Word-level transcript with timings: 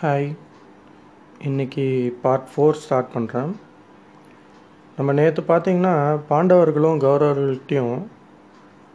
Hi 0.00 0.36
இன்னைக்கு 1.38 2.16
part 2.22 2.46
four 2.56 2.70
start 2.70 3.08
பண்ணுறேன் 3.14 3.50
நம்ம 4.96 5.12
நேற்று 5.12 5.42
பார்த்தீங்கன்னா 5.48 6.20
பாண்டவர்களும் 6.28 7.00
கௌரவர்கள்ட்டையும் 7.00 8.06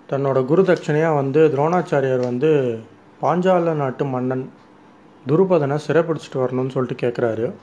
தன்னோட 0.10 0.46
குரு 0.46 0.62
தட்சணையாக 0.62 1.14
வந்து 1.14 1.50
துரோணாச்சாரியார் 1.56 2.20
வந்து 2.20 2.80
பாஞ்சால 3.22 3.74
நாட்டு 3.74 4.06
மன்னன் 4.06 4.50
துருபதனை 5.28 5.80
சிறைப்பிடிச்சிட்டு 5.88 6.36
வரணும்னு 6.36 6.70
சொல்லிட்டு 6.70 7.08
கேட்குறாரு 7.08 7.54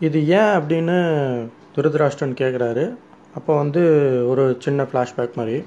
இது 0.00 0.26
ஏன் 0.26 0.54
அப்படின்னு 0.54 0.96
துருதராஷ்டன் 1.74 2.38
கேட்குறாரு 2.38 2.96
அப்போ 3.34 3.56
வந்து 3.56 3.82
ஒரு 4.28 4.56
சின்ன 4.58 4.82
ஃப்ளாஷ்பேக் 4.82 5.34
மாதிரி. 5.34 5.64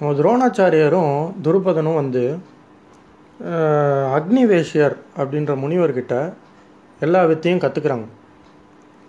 நம்ம 0.00 0.12
துரோணாச்சாரியாரும் 0.14 1.32
துருபதனும் 1.42 1.94
வந்து 1.94 2.38
அக்னிவேஷியர் 4.16 4.96
அப்படின்ற 5.16 5.52
முனிவர்கிட்ட 5.56 6.34
எல்லா 7.00 7.24
வித்தையும் 7.24 7.62
கற்றுக்குறாங்க 7.64 8.06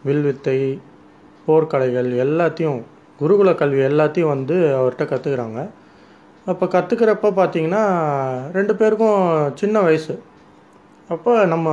வில் 0.03 0.21
வித்தை 0.21 0.81
போர்க்கலைகள் 1.47 2.09
எல்லாத்தையும் 2.25 2.81
குருகுல 3.19 3.55
கல்வி 3.55 3.81
எல்லாத்தையும் 3.81 4.33
வந்து 4.35 4.55
அவர்கிட்ட 4.77 5.05
கற்றுக்குறாங்க 5.11 5.69
அப்போ 6.47 6.65
கற்றுக்கிறப்ப 6.65 7.31
பார்த்தீங்கன்னா 7.39 7.83
ரெண்டு 8.51 8.75
பேருக்கும் 8.75 9.51
சின்ன 9.55 9.81
வயசு. 9.81 10.23
அப்போ 11.09 11.45
நம்ம 11.45 11.67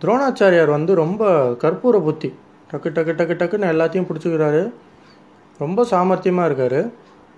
துரோணாச்சாரியார் 0.00 0.70
வந்து 0.70 0.94
ரொம்ப 0.94 1.44
கற்பூர 1.62 1.96
புத்தி. 2.02 2.30
டக்கு 2.70 2.90
டக்கு 2.90 3.12
டக்கு 3.18 3.34
டக்குன்னு 3.40 3.72
எல்லாத்தையும் 3.72 4.08
பிடிச்சிக்கிறாரு. 4.08 4.72
ரொம்ப 5.58 5.86
சாமர்த்தியமாக 5.90 6.44
இருக்கார். 6.44 6.90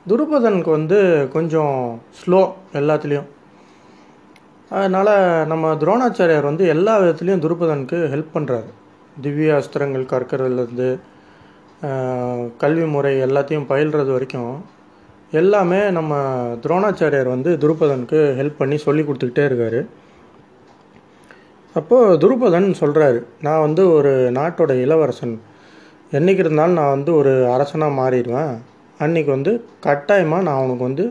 துருபதனுக்கு 0.09 0.71
வந்து 0.71 1.29
கொஞ்சம் 1.33 2.01
ஸ்லோ 2.21 2.53
எல்லாத்துலேயும். 2.73 3.29
அதனால் 4.77 5.13
நம்ம 5.47 5.73
துரோணாச்சாரியார் 5.81 6.51
வந்து 6.51 6.65
எல்லா 6.75 6.93
விதத்துலேயும் 7.01 7.43
துருபதனுக்கு 7.45 7.99
ஹெல்ப் 8.13 8.35
பண்ணுறாரு 8.37 8.71
திவ்ய 9.17 9.59
அஸ்திரங்கள் 9.59 10.11
கற்கிறதுலேருந்து 10.13 10.89
கல்வி 12.63 12.87
முறை 12.95 13.13
எல்லாத்தையும் 13.27 13.69
பயில்றது 13.73 14.11
வரைக்கும் 14.15 14.55
எல்லாமே 15.41 15.81
நம்ம 15.99 16.15
துரோணாச்சாரியார் 16.65 17.31
வந்து 17.35 17.51
துருபதனுக்கு 17.63 18.21
ஹெல்ப் 18.41 18.61
பண்ணி 18.61 18.77
சொல்லி 18.87 19.03
கொடுத்துக்கிட்டே 19.03 19.45
இருக்காரு. 19.49 19.81
அப்போது 21.75 22.19
துருபதன் 22.23 22.69
சொல்கிறாரு 22.81 23.21
நான் 23.47 23.65
வந்து 23.67 23.83
ஒரு 23.97 24.13
நாட்டோட 24.39 24.73
இளவரசன். 24.85 25.37
என்றைக்கு 26.17 26.43
இருந்தாலும் 26.45 26.79
நான் 26.81 26.95
வந்து 26.97 27.13
ஒரு 27.21 27.33
அரசனாக 27.55 27.99
மாறிடுவேன். 28.01 28.53
அன்னைக்கு 29.01 29.31
வந்து 29.37 29.53
கட்டாயமாக 29.87 30.47
நான் 30.49 30.63
உனக்கு 30.65 30.89
வந்து 30.89 31.07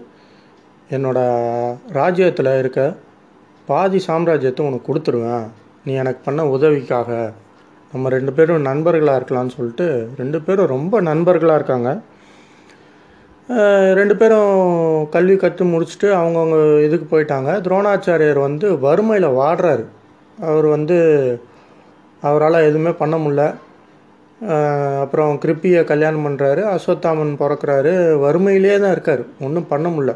என்னோடய 0.95 1.73
ராஜ்யத்தில் 2.00 2.58
இருக்க 2.61 2.81
பாதி 3.69 4.00
சாம்ராஜ்யத்தை 4.08 4.61
உனக்கு 4.69 4.88
கொடுத்துருவேன். 4.88 5.45
நீ 5.86 5.94
எனக்கு 6.02 6.22
பண்ண 6.25 6.42
உதவிக்காக. 6.56 7.09
நம்ம 7.94 8.09
ரெண்டு 8.16 8.31
பேரும் 8.33 8.67
நண்பர்களாக 8.69 9.19
இருக்கலாம்னு 9.19 9.56
சொல்லிட்டு 9.58 9.88
ரெண்டு 10.22 10.42
பேரும் 10.42 10.72
ரொம்ப 10.75 11.02
நண்பர்களாக 11.09 11.59
இருக்காங்க. 11.59 11.89
ரெண்டு 14.00 14.16
பேரும் 14.22 14.52
கல்வி 15.16 15.36
கற்று 15.36 15.64
முடிச்சுட்டு 15.72 16.08
அவங்கவுங்க 16.19 16.59
இதுக்கு 16.88 17.08
போயிட்டாங்க. 17.14 17.50
துரோணாச்சாரியர் 17.66 18.39
வந்து 18.47 18.67
வறுமையில் 18.86 19.36
வாடுறாரு. 19.39 19.86
அவர் 20.50 20.67
வந்து 20.75 20.97
அவரால் 22.30 22.66
எதுவுமே 22.69 22.91
பண்ண 23.02 23.16
முடியல. 23.23 23.45
அப்புறம் 25.03 25.34
கிருப்பியை 25.44 25.81
கல்யாணம் 25.84 26.25
பண்ணுறாரு 26.25 26.61
அஸ்வத்தாமன் 26.75 27.39
பிறக்கிறாரு. 27.41 27.94
வறுமையிலே 28.25 28.75
தான் 28.84 28.95
இருக்கார். 28.95 29.23
ஒன்றும் 29.47 29.72
பண்ண 29.73 29.88
முடியல. 29.89 30.14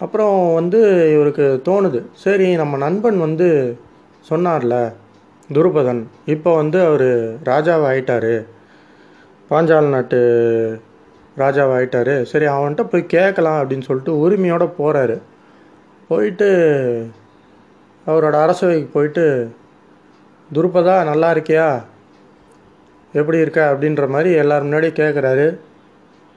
அப்புறம் 0.00 0.54
வந்து 0.54 0.78
இவருக்கு 1.14 1.46
தோணுது. 1.64 2.00
சரி 2.12 2.56
நம்ம 2.56 2.76
நண்பன் 2.76 3.18
வந்து 3.18 3.48
சொன்னார்ல 4.30 4.76
துருபதன். 5.52 6.02
இப்போ 6.26 6.54
வந்து 6.54 6.78
அவர் 6.84 7.08
ராஜாவை 7.44 7.86
ஆயிட்டார். 7.92 8.32
பாஞ்சால் 9.50 9.88
நாட்டு 9.88 10.18
ராஜாவை 11.38 11.72
ஆயிட்டார். 11.78 12.22
சரி 12.22 12.46
அவன்கிட்ட 12.46 12.82
போய் 12.82 13.12
கேட்கலாம் 13.16 13.58
அப்படின்னு 13.60 13.80
சொல்லிட்டு 13.80 14.18
உரிமையோடு 14.18 14.66
போகிறாரு 14.78 15.16
போயிட்டு 16.08 16.48
அவரோட 18.06 18.36
அரசவைக்கு 18.44 18.88
போயிட்டு 18.92 19.24
துருபதா 20.50 20.94
நல்லா 21.04 21.28
இருக்கியா? 21.34 21.66
எப்படி 23.12 23.38
இருக்க? 23.38 23.60
அப்படின்ற 23.72 24.08
மாதிரி 24.08 24.30
எல்லார் 24.42 24.64
முன்னாடியும் 24.64 25.00
கேட்குறாரு 25.02 25.46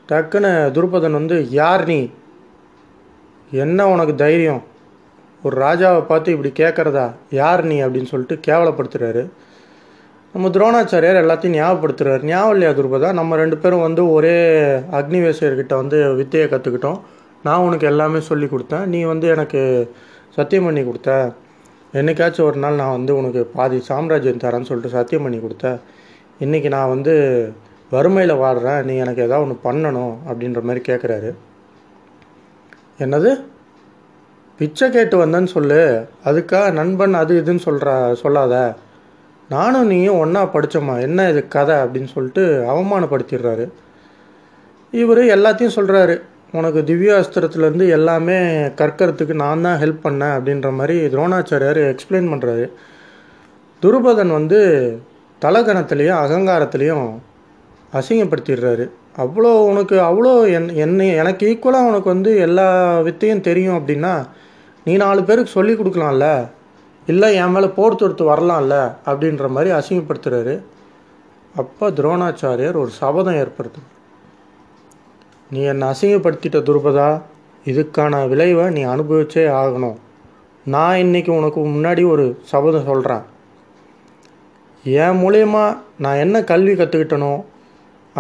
டக்குன்னு 0.09 0.51
துருபதன் 0.77 1.19
வந்து 1.19 1.37
யார் 1.49 1.85
நீ? 1.85 1.99
என்ன 3.61 3.87
உனக்கு 3.89 4.15
தைரியம்? 4.15 4.61
ஒரு 5.43 5.55
ராஜாவை 5.61 6.05
பார்த்து 6.05 6.33
இப்படி 6.35 6.51
கேட்குறதா 6.59 7.11
யார் 7.29 7.63
நீ 7.63 7.83
அப்படின்னு 7.83 8.11
சொல்லிட்டு 8.11 8.35
கேவலப்படுத்துறாரு. 8.47 9.23
நம்ம 10.33 10.49
துரோணாச்சாரியார் 10.49 11.19
எல்லாத்தையும் 11.23 11.55
ஞாபகப்படுத்துறாரு. 11.57 12.23
ஞாபகம் 12.23 12.51
இல்லையா 12.51 12.71
துருபதா? 12.77 13.13
நம்ம 13.13 13.35
ரெண்டு 13.35 13.57
பேரும் 13.57 13.81
வந்து 13.81 14.11
ஒரே 14.11 14.35
அக்னிவேசர்கிட்ட 14.91 15.75
வந்து 15.75 16.15
வித்தையை 16.15 16.49
கற்றுக்கிட்டோம் 16.49 16.99
நான் 17.43 17.59
உனக்கு 17.59 17.87
எல்லாமே 17.87 18.19
சொல்லி 18.19 18.45
கொடுத்தேன். 18.45 18.85
நீ 18.85 19.03
வந்து 19.03 19.27
எனக்கு 19.27 19.61
சத்தியம் 20.29 20.63
பண்ணி 20.63 20.83
கொடுத்த. 20.83 21.31
என்னைக்காச்சும் 21.93 22.49
ஒரு 22.49 22.57
நாள் 22.57 22.75
நான் 22.75 22.91
வந்து 22.91 23.15
உனக்கு 23.15 23.45
பாதி 23.45 23.79
சாம்ராஜ்யம் 23.79 24.43
தரேன்னு 24.45 24.69
சொல்லிட்டு 24.71 24.97
சத்தியம் 24.97 25.21
பண்ணி 25.21 25.39
கொடுத்த. 25.39 25.79
இன்றைக்கி 26.39 26.67
நான் 26.67 26.89
வந்து 26.89 27.15
வறுமையில் 27.91 28.35
வாடுறேன் 28.35 28.83
நீ 28.83 28.95
எனக்கு 28.95 29.21
ஏதாவது 29.21 29.45
ஒன்று 29.45 29.65
பண்ணணும் 29.69 30.13
அப்படின்ற 30.29 30.61
மாதிரி 30.61 30.93
கேட்குறாரு 30.93 31.31
என்னது? 32.99 33.43
பிச்சை 34.57 34.89
கேட்டு 34.89 35.25
வந்தேன்னு 35.25 35.45
சொல்லு. 35.45 36.05
அதுக்காக 36.25 36.71
நண்பன் 36.71 37.13
அது 37.13 37.43
இதுன்னு 37.45 37.57
சொல்கிற 37.57 38.15
சொல்லாத. 38.15 38.75
நானும் 39.49 39.87
நீயும் 39.87 40.17
ஒன்றா 40.17 40.43
படித்தோம்மா 40.43 41.01
என்ன 41.01 41.29
இது 41.29 41.47
கதை 41.47 41.75
அப்படின்னு 41.75 42.07
சொல்லிட்டு 42.07 42.43
அவமானப்படுத்திடுறாரு. 42.43 43.69
இவர் 44.91 45.17
எல்லாத்தையும் 45.17 45.75
சொல்கிறாரு 45.75 46.21
உனக்கு 46.51 46.81
திவ்யாஸ்திரத்துலேருந்து 46.81 47.89
எல்லாமே 47.89 48.37
கற்கிறதுக்கு 48.81 49.33
நான் 49.33 49.61
தான் 49.61 49.81
ஹெல்ப் 49.81 50.03
பண்ணேன் 50.03 50.35
அப்படின்ற 50.37 50.71
மாதிரி 50.71 51.07
துரோணாச்சாரியார் 51.07 51.95
எக்ஸ்பிளைன் 51.95 52.31
பண்ணுறாரு 52.33 52.71
துருபதன் 53.81 54.31
வந்து 54.31 54.59
தலகணத்துலேயும் 55.41 56.21
அகங்காரத்துலேயும் 56.23 57.07
அசிங்கப்படுத்திடுறாரு. 57.93 58.89
அவ்வளோ 59.17 59.51
உனக்கு 59.69 59.95
அவ்வளோ 60.01 60.51
என் 60.51 60.69
என்னை 60.75 61.07
எனக்கு 61.15 61.43
ஈக்குவலாக 61.47 61.89
உனக்கு 61.89 62.03
வந்து 62.03 62.37
எல்லா 62.37 62.99
வித்தையும் 62.99 63.41
தெரியும் 63.41 63.77
அப்படின்னா 63.77 64.25
நீ 64.85 64.95
நாலு 64.95 65.23
பேருக்கு 65.23 65.51
சொல்லி 65.51 65.73
கொடுக்கலாம்ல? 65.73 66.47
இல்லை 67.07 67.35
என் 67.35 67.51
மேலே 67.51 67.67
போர் 67.67 67.95
தொடுத்து 67.95 68.23
வரலாம்ல? 68.31 68.75
அப்படின்ற 69.05 69.49
மாதிரி 69.49 69.75
அசிங்கப்படுத்துறாரு. 69.75 70.55
அப்போ 71.55 71.89
துரோணாச்சாரியார் 71.89 72.81
ஒரு 72.83 72.89
சபதம் 72.89 73.35
ஏற்படுத்து 73.35 73.79
நீ 75.51 75.61
என்னை 75.61 75.87
அசிங்கப்படுத்திட்ட 75.87 76.59
துருபதா? 76.69 77.21
இதுக்கான 77.65 78.27
விளைவை 78.27 78.65
நீ 78.71 78.85
அனுபவிச்சே 78.85 79.43
ஆகணும். 79.61 79.97
நான் 80.65 80.97
இன்னைக்கு 80.97 81.31
உனக்கு 81.33 81.59
முன்னாடி 81.59 82.09
ஒரு 82.09 82.39
சபதம் 82.41 82.85
சொல்கிறேன் 82.85 83.23
என் 84.83 85.19
மூலயமா 85.23 85.77
நான் 85.99 86.15
என்ன 86.15 86.43
கல்வி 86.43 86.73
கற்றுக்கிட்டனோ 86.73 87.33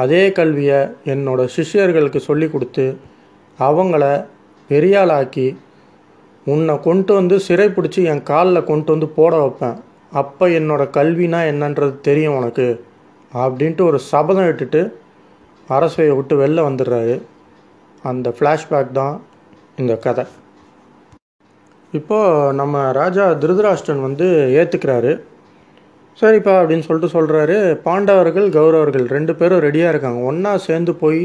அதே 0.01 0.21
கல்வியை 0.37 0.79
என்னோட 1.13 1.41
சிஷ்யர்களுக்கு 1.55 2.19
சொல்லி 2.27 2.47
கொடுத்து 2.49 2.85
அவங்கள 3.59 4.03
பெரியாளாக்கி 4.69 5.47
உன்னை 6.45 6.75
கொண்டு 6.85 7.11
வந்து 7.13 7.35
சிறை 7.39 7.67
பிடிச்சி 7.75 8.01
என் 8.11 8.23
காலில் 8.29 8.67
கொண்டு 8.69 8.91
வந்து 8.93 9.07
போட 9.17 9.33
வைப்பேன். 9.41 9.77
அப்போ 10.21 10.45
என்னோட 10.59 10.83
கல்வினா 10.97 11.39
என்னன்றது 11.51 11.93
தெரியும் 12.07 12.37
உனக்கு 12.39 12.67
அப்படின்ட்டு 13.31 13.83
ஒரு 13.89 13.99
சபதம் 14.11 14.49
இட்டுட்டு 14.51 14.81
அரசவையை 15.67 16.15
விட்டு 16.15 16.35
வெளில 16.43 16.65
வந்துடுறாரு. 16.69 17.15
அந்த 18.03 18.29
ஃப்ளாஷ்பேக் 18.37 18.97
தான் 18.99 19.15
இந்த 19.81 19.93
கதை. 20.05 20.25
இப்போது 21.93 22.53
நம்ம 22.59 22.91
ராஜா 22.99 23.25
திருதராஷ்டன் 23.41 24.05
வந்து 24.07 24.27
ஏற்றுக்கிறாரு 24.59 25.11
சரிப்பா 26.19 26.53
அப்படின்னு 26.61 26.85
சொல்லிட்டு 26.87 27.15
சொல்கிறாரு 27.15 27.55
பாண்டவர்கள் 27.85 28.47
கௌரவர்கள் 28.57 29.05
ரெண்டு 29.15 29.33
பேரும் 29.39 29.63
ரெடியாக 29.65 29.93
இருக்காங்க. 29.93 30.19
ஒன்றா 30.29 30.51
சேர்ந்து 30.67 30.93
போய் 31.03 31.21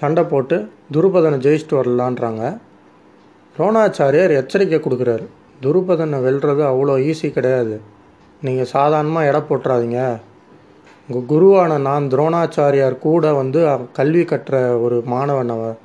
சண்டை 0.00 0.22
போட்டு 0.32 0.56
துருபதனை 0.94 1.38
ஜெயிச்சுட்டு 1.44 1.78
வரலான்றாங்க. 1.78 2.42
துரோணாச்சாரியார் 3.56 4.34
எச்சரிக்கை 4.40 4.78
கொடுக்குறாரு. 4.82 5.26
துருபதனை 5.64 6.18
வெல்றது 6.26 6.62
அவ்வளோ 6.72 6.96
ஈஸி 7.10 7.28
கிடையாது. 7.36 7.76
நீங்கள் 8.46 8.70
சாதாரணமாக 8.76 9.30
எடை 9.30 9.40
போட்டுறாதீங்க. 9.48 10.00
உங்கள் 11.08 11.28
குருவான 11.32 11.78
நான் 11.88 12.04
துரோணாச்சாரியார் 12.12 12.96
கூட 13.08 13.26
வந்து 13.40 13.60
கல்வி 13.98 14.24
கற்ற 14.32 14.60
ஒரு 14.84 14.96
மாணவன் 15.12 15.52
அவன். 15.56 15.76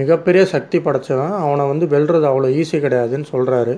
மிகப்பெரிய 0.00 0.42
சக்தி 0.54 0.78
படைச்சவன். 0.86 1.34
அவனை 1.44 1.64
வந்து 1.72 1.86
வெல்றது 1.94 2.26
அவ்வளோ 2.30 2.50
ஈஸி 2.60 2.78
கிடையாதுன்னு 2.84 3.32
சொல்கிறாரு 3.34 3.74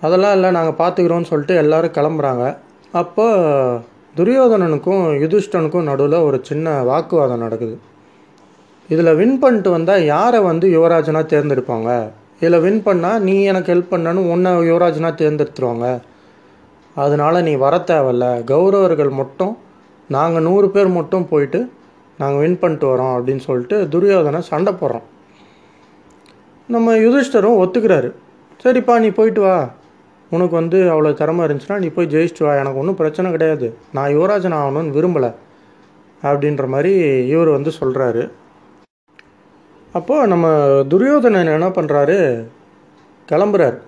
அதெல்லாம் 0.00 0.34
இல்லை 0.36 0.50
நாங்கள் 0.56 0.78
பார்த்துக்குறோன்னு 0.80 1.30
சொல்லிட்டு 1.30 1.54
எல்லாரும் 1.62 1.96
கிளம்புறாங்க. 1.96 2.44
அப்போ 3.00 3.26
துரியோதனனுக்கும் 4.18 5.02
யுதிஷ்டனுக்கும் 5.22 5.88
நடுவில் 5.88 6.24
ஒரு 6.28 6.38
சின்ன 6.48 6.82
வாக்குவாதம் 6.90 7.42
நடக்குது. 7.44 7.76
இதில் 8.88 9.16
வின் 9.20 9.38
பண்ணிட்டு 9.38 9.70
வந்தால் 9.70 10.04
யாரை 10.04 10.40
வந்து 10.40 10.68
யுவராஜனாக 10.76 11.24
தேர்ந்தெடுப்பாங்க? 11.32 11.90
இதில் 12.40 12.62
வின் 12.64 12.82
பண்ணால் 12.86 13.18
நீ 13.18 13.34
எனக்கு 13.50 13.72
ஹெல்ப் 13.74 13.92
பண்ணனு 13.92 14.20
உன்னை 14.34 14.52
யுவராஜனாக 14.70 15.14
தேர்ந்தெடுத்துருவாங்க. 15.22 15.88
அதனால் 16.96 17.44
நீ 17.48 17.52
வர 17.64 17.76
தேவையில்ல. 17.90 18.26
கௌரவர்கள் 18.44 19.12
மட்டும் 19.20 19.52
நாங்கள் 20.08 20.42
நூறு 20.42 20.68
பேர் 20.70 20.88
மட்டும் 20.98 21.28
போயிட்டு 21.28 21.60
நாங்கள் 22.18 22.42
வின் 22.44 22.58
பண்ணிட்டு 22.58 22.86
வரோம் 22.92 23.12
அப்படின்னு 23.16 23.42
சொல்லிட்டு 23.48 23.76
துரியோதனை 23.92 24.40
சண்டை 24.48 24.72
போடுறோம் 24.80 25.06
நம்ம 26.68 26.96
யுதிஷ்டரும் 27.04 27.60
ஒத்துக்கிறாரு. 27.62 28.10
சரிப்பா 28.64 28.94
நீ 29.04 29.08
போயிட்டு 29.18 29.40
வா. 29.40 29.54
உனக்கு 30.30 30.54
வந்து 30.60 30.78
அவ்வளோ 30.92 31.12
திறமை 31.20 31.44
இருந்துச்சுன்னா 31.46 31.78
நீ 31.84 31.88
போய் 31.94 32.12
ஜெயிச்சுட்டு 32.14 32.44
வா. 32.46 32.52
எனக்கு 32.62 32.80
ஒன்றும் 32.82 32.98
பிரச்சனை 33.00 33.28
கிடையாது. 33.36 33.68
நான் 33.96 34.12
யுவராஜன் 34.16 34.58
ஆகணும்னு 34.60 34.96
விரும்பலை. 34.96 35.30
அப்படின்ற 36.22 36.64
மாதிரி 36.74 36.92
இவர் 37.34 37.56
வந்து 37.56 37.70
சொல்கிறாரு 37.80 38.22
அப்போது 39.98 40.30
நம்ம 40.32 40.46
துரியோதனன் 40.92 41.54
என்ன 41.56 41.68
பண்ணுறாரு 41.76 42.18
கிளம்புறார். 43.30 43.78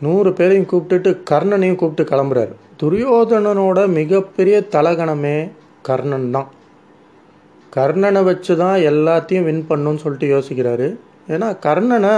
நூறு 0.00 0.30
பேரையும் 0.38 0.68
கூப்பிட்டுட்டு 0.70 1.10
கர்ணனையும் 1.30 1.78
கூப்பிட்டு 1.80 2.04
கிளம்புறாரு. 2.10 2.54
துரியோதனனோட 2.80 3.78
மிகப்பெரிய 3.98 4.56
தலகணமே 4.74 5.36
கர்ணன் 5.88 6.28
தான். 6.36 6.48
கர்ணனை 7.76 8.22
வச்சு 8.30 8.52
தான் 8.62 8.76
எல்லாத்தையும் 8.90 9.46
வின் 9.48 9.64
பண்ணுன்னு 9.70 10.02
சொல்லிட்டு 10.02 10.28
யோசிக்கிறாரு. 10.34 10.88
ஏன்னா 11.34 11.48
கர்ணனை 11.66 12.14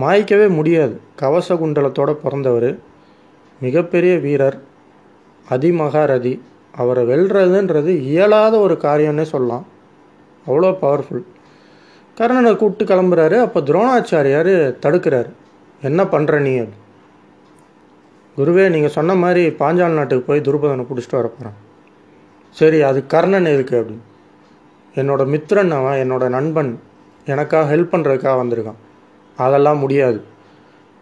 மாய்க்கவே 0.00 0.48
முடியாது. 0.48 1.00
கவச 1.16 1.54
குண்டலத்தோடு 1.54 2.12
பிறந்தவர். 2.12 2.78
மிகப்பெரிய 3.60 4.18
வீரர் 4.18 4.58
அதிமகாரதி. 5.50 6.40
அவரை 6.72 7.04
வெல்றதுன்றது 7.04 7.86
இயலாத 7.86 8.58
ஒரு 8.58 8.74
காரியம்னே 8.74 9.22
சொல்லலாம். 9.22 9.66
அவ்வளோ 10.46 10.70
பவர்ஃபுல் 10.82 11.24
கர்ணனை 12.18 12.56
கூப்பிட்டு 12.56 12.94
கிளம்புறாரு. 12.94 13.40
அப்போ 13.40 13.60
துரோணாச்சாரியார் 13.60 14.52
தடுக்கிறாரு. 14.86 15.30
என்ன 15.82 16.04
பண்ணுற 16.04 16.40
நீ? 16.40 16.52
அப்படி 16.56 16.86
குருவே 18.36 18.70
நீங்கள் 18.70 18.90
சொன்ன 18.90 19.14
மாதிரி 19.14 19.48
பாஞ்சால் 19.48 19.96
நாட்டுக்கு 19.98 20.26
போய் 20.28 20.40
துருபதனை 20.40 20.84
பிடிச்சிட்டு 20.90 21.18
வர 21.20 21.28
போகிறேன் 21.28 21.56
சரி 22.50 22.82
அது 22.82 23.06
கர்ணன் 23.06 23.44
எதுக்கு? 23.44 23.76
அப்படின்னு. 23.80 24.04
என்னோடய 24.94 25.26
மித்திரன் 25.34 25.70
அவன் 25.70 25.98
என்னோட 26.02 26.28
நண்பன். 26.28 26.80
எனக்காக 27.24 27.76
ஹெல்ப் 27.76 27.94
பண்ணுறதுக்காக 27.94 28.36
வந்திருக்கான். 28.42 28.80
அதெல்லாம் 29.38 29.78
முடியாது. 29.78 30.22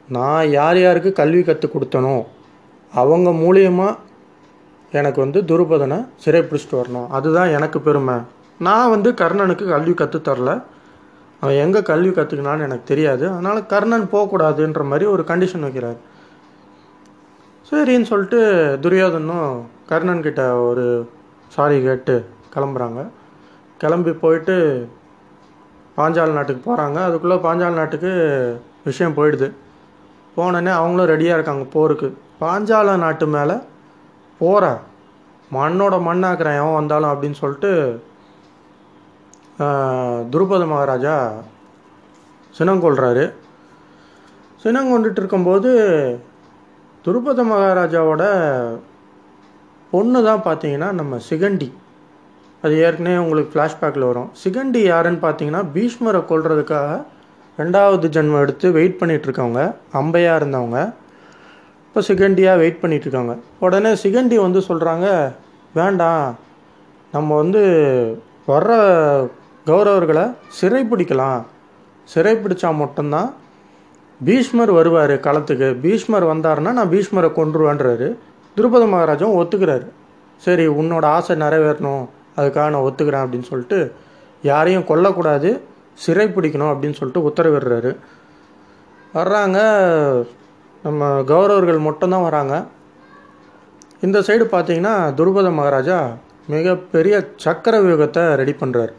நான் 0.09 0.51
யார் 0.51 0.79
யாருக்கு 0.79 1.13
கல்வி 1.13 1.43
கற்றுக் 1.43 1.77
கொடுத்தனோ 1.77 2.25
அவங்க 2.95 3.31
மூலியமாக 3.31 3.99
எனக்கு 4.93 5.21
வந்து 5.21 5.43
துருபதனை 5.43 6.09
சிறை 6.17 6.41
பிடிச்சிட்டு 6.41 6.83
வரணும். 6.83 7.07
அதுதான் 7.07 7.49
எனக்கு 7.49 7.81
பெருமை. 7.81 8.15
நான் 8.59 8.91
வந்து 8.91 9.13
கர்ணனுக்கு 9.13 9.69
கல்வி 9.69 9.95
கற்றுத் 9.95 10.29
தரல. 10.29 10.63
அவன் 11.41 11.55
எங்கே 11.55 11.83
கல்வி 11.83 12.09
கற்றுக்கினான்னு 12.09 12.63
எனக்கு 12.63 12.83
தெரியாது. 12.85 13.31
அதனால் 13.31 13.67
கர்ணன் 13.67 14.09
போகக்கூடாதுன்ற 14.13 14.85
மாதிரி 14.85 15.05
ஒரு 15.05 15.25
கண்டிஷன் 15.27 15.65
வைக்கிறார். 15.67 15.97
சரின்னு 17.71 18.03
சொல்லிட்டு 18.03 18.41
துரியோதனும் 18.83 19.61
கர்ணன்கிட்ட 19.89 20.69
ஒரு 20.69 21.09
சாரி 21.49 21.83
கேட்டு 21.83 22.27
கிளம்புறாங்க. 22.55 23.09
கிளம்பி 23.79 24.13
போயிட்டு 24.13 24.89
பாஞ்சால் 25.97 26.37
நாட்டுக்கு 26.37 26.63
போகிறாங்க 26.69 26.99
அதுக்குள்ளே 27.09 27.37
பாஞ்சால் 27.47 27.79
நாட்டுக்கு 27.81 28.11
விஷயம் 28.89 29.17
போயிடுது. 29.19 29.49
போனோடனே 30.37 30.73
அவங்களும் 30.81 31.11
ரெடியாக 31.13 31.37
இருக்காங்க 31.39 31.65
போருக்கு. 31.77 32.09
பாஞ்சால 32.43 32.97
நாட்டு 33.05 33.27
மேலே 33.37 33.57
போகிற 34.41 34.65
மண்ணோட 35.57 35.95
மண்ணாக்குறேன் 36.09 36.59
எவன் 36.61 36.79
வந்தாலும் 36.81 37.13
அப்படின்னு 37.13 37.41
சொல்லிட்டு 37.43 37.71
துருபத 40.33 40.63
மகாராஜா 40.73 41.15
சினங்கொள்கிறாரு 42.59 43.25
சினங்கொண்டுட்டு 44.63 45.21
இருக்கும்போது 45.23 45.71
துருபத 47.07 47.41
மகாராஜாவோட 47.53 48.25
பொண்ணு 49.93 50.21
தான் 50.29 50.47
பார்த்தீங்கன்னா 50.47 50.89
நம்ம 51.01 51.19
சிகண்டி. 51.29 51.69
அது 52.67 52.77
ஏற்கனவே 52.85 53.19
உங்களுக்கு 53.25 53.53
ஃப்ளாஷ்பேக்கில் 53.55 54.09
வரும். 54.11 54.31
சிகண்டி 54.43 54.81
யாருன்னு 54.93 55.21
பார்த்தீங்கன்னா 55.25 55.63
பீஷ்மரை 55.75 56.21
கொள்றதுக்காக 56.31 56.95
ரெண்டாவது 57.59 58.07
ஜென்மம் 58.17 58.43
எடுத்து 58.45 58.67
வெயிட் 58.77 58.99
பண்ணிகிட்டு 59.01 59.29
இருக்கவங்க 59.29 59.63
அம்பையாக 60.01 60.39
இருந்தவங்க. 60.41 60.79
இப்போ 61.87 62.01
சிகண்டியாக 62.09 62.61
வெயிட் 62.63 62.81
பண்ணிகிட்ருக்காங்க 62.83 63.35
இருக்காங்க 63.35 63.65
உடனே 63.67 63.91
சிகண்டி 64.03 64.37
வந்து 64.47 64.61
சொல்கிறாங்க 64.69 65.07
வேண்டாம் 65.79 66.25
நம்ம 67.15 67.37
வந்து 67.43 67.63
வர்ற 68.51 68.73
கௌரவர்களை 69.69 70.25
சிறைப்பிடிக்கலாம். 70.59 71.41
சிறைப்பிடிச்சா 72.09 72.69
மட்டும்தான் 72.83 73.29
பீஷ்மர் 74.27 74.73
வருவார் 74.79 75.15
களத்துக்கு. 75.27 75.69
பீஷ்மர் 75.85 76.27
வந்தாருன்னா 76.33 76.73
நான் 76.79 76.93
பீஷ்மரை 76.93 77.31
கொன்றுவேன்றாரு. 77.39 78.09
துருபத 78.57 78.85
மகாராஜாவும் 78.93 79.39
ஒத்துக்கிறாரு. 79.41 79.87
சரி 80.45 80.65
உன்னோட 80.81 81.05
ஆசை 81.17 81.35
நிறைவேறணும். 81.43 82.05
அதுக்காக 82.37 82.69
நான் 82.75 82.87
ஒத்துக்கிறேன் 82.89 83.25
அப்படின்னு 83.25 83.51
சொல்லிட்டு 83.53 83.79
யாரையும் 84.43 84.89
கொல்லக்கூடாது 84.91 85.51
சிறை 86.05 86.27
பிடிக்கணும் 86.29 86.73
அப்படின்னு 86.73 86.99
சொல்லிட்டு 86.99 87.27
உத்தரவிடுறாரு. 87.29 87.93
வர்றாங்க. 89.15 89.59
நம்ம 90.83 91.09
கௌரவர்கள் 91.31 91.87
மட்டும்தான் 91.89 92.27
வராங்க 92.29 92.55
இந்த 94.07 94.19
சைடு 94.21 94.45
பார்த்தீங்கன்னா 94.53 94.95
துருபத 95.19 95.49
மகாராஜா 95.59 95.99
மிகப்பெரிய 96.55 97.15
சக்கர 97.45 97.75
வியூகத்தை 97.81 98.23
ரெடி 98.41 98.55
பண்ணுறாரு 98.61 98.93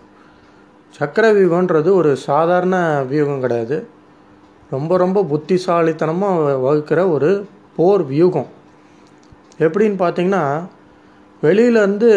சக்கர 0.97 1.25
வியூகன்றது 1.33 1.89
ஒரு 1.99 2.11
சாதாரண 2.15 2.75
வியூகம் 3.09 3.39
கிடையாது. 3.39 3.77
ரொம்ப 4.69 4.97
ரொம்ப 4.97 5.19
புத்திசாலித்தனமாக 5.31 6.55
வகுக்கிற 6.65 6.99
ஒரு 7.09 7.29
போர் 7.75 8.03
வியூகம். 8.05 8.49
எப்படின்னு 9.65 9.97
பார்த்தீங்கன்னா 10.03 10.43
வெளியிலேருந்து 11.43 12.09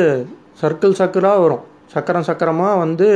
சர்க்கிள் 0.61 0.99
சர்க்கிளாக 1.01 1.41
வரும். 1.45 1.65
சக்கரம் 1.95 2.27
சக்கரமாக 2.29 2.81
வந்து 2.85 3.07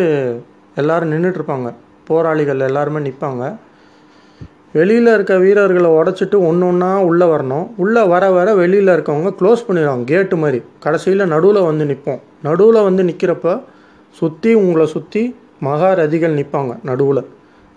எல்லோரும் 0.81 1.13
நின்றுட்டுருப்பாங்க 1.13 1.69
போராளிகள் 2.09 2.67
எல்லாருமே 2.69 3.01
நிற்பாங்க 3.09 3.45
வெளியில் 4.79 5.11
இருக்க 5.15 5.35
வீரர்களை 5.43 5.91
உடச்சிட்டு 5.99 6.37
ஒன்று 6.47 6.65
ஒன்றா 6.69 6.89
உள்ளே 7.09 7.27
வரணும். 7.33 7.67
உள்ளே 7.83 8.03
வர 8.13 8.25
வர 8.37 8.49
வெளியில் 8.61 8.93
இருக்கவங்க 8.95 9.31
க்ளோஸ் 9.41 9.63
பண்ணிடுவாங்க. 9.67 10.05
கேட்டு 10.13 10.37
மாதிரி. 10.37 10.61
கடைசியில் 10.85 11.31
நடுவில் 11.35 11.61
வந்து 11.69 11.85
நிற்போம் 11.91 12.21
நடுவில் 12.47 12.87
வந்து 12.89 13.03
நிற்கிறப்ப 13.11 13.55
சுற்றி 14.21 14.51
உங்களை 14.63 14.87
சுற்றி 14.95 15.23
மகாரதிகள் 15.69 16.37
நிற்பாங்க 16.41 16.73
நடுவில். 16.91 17.23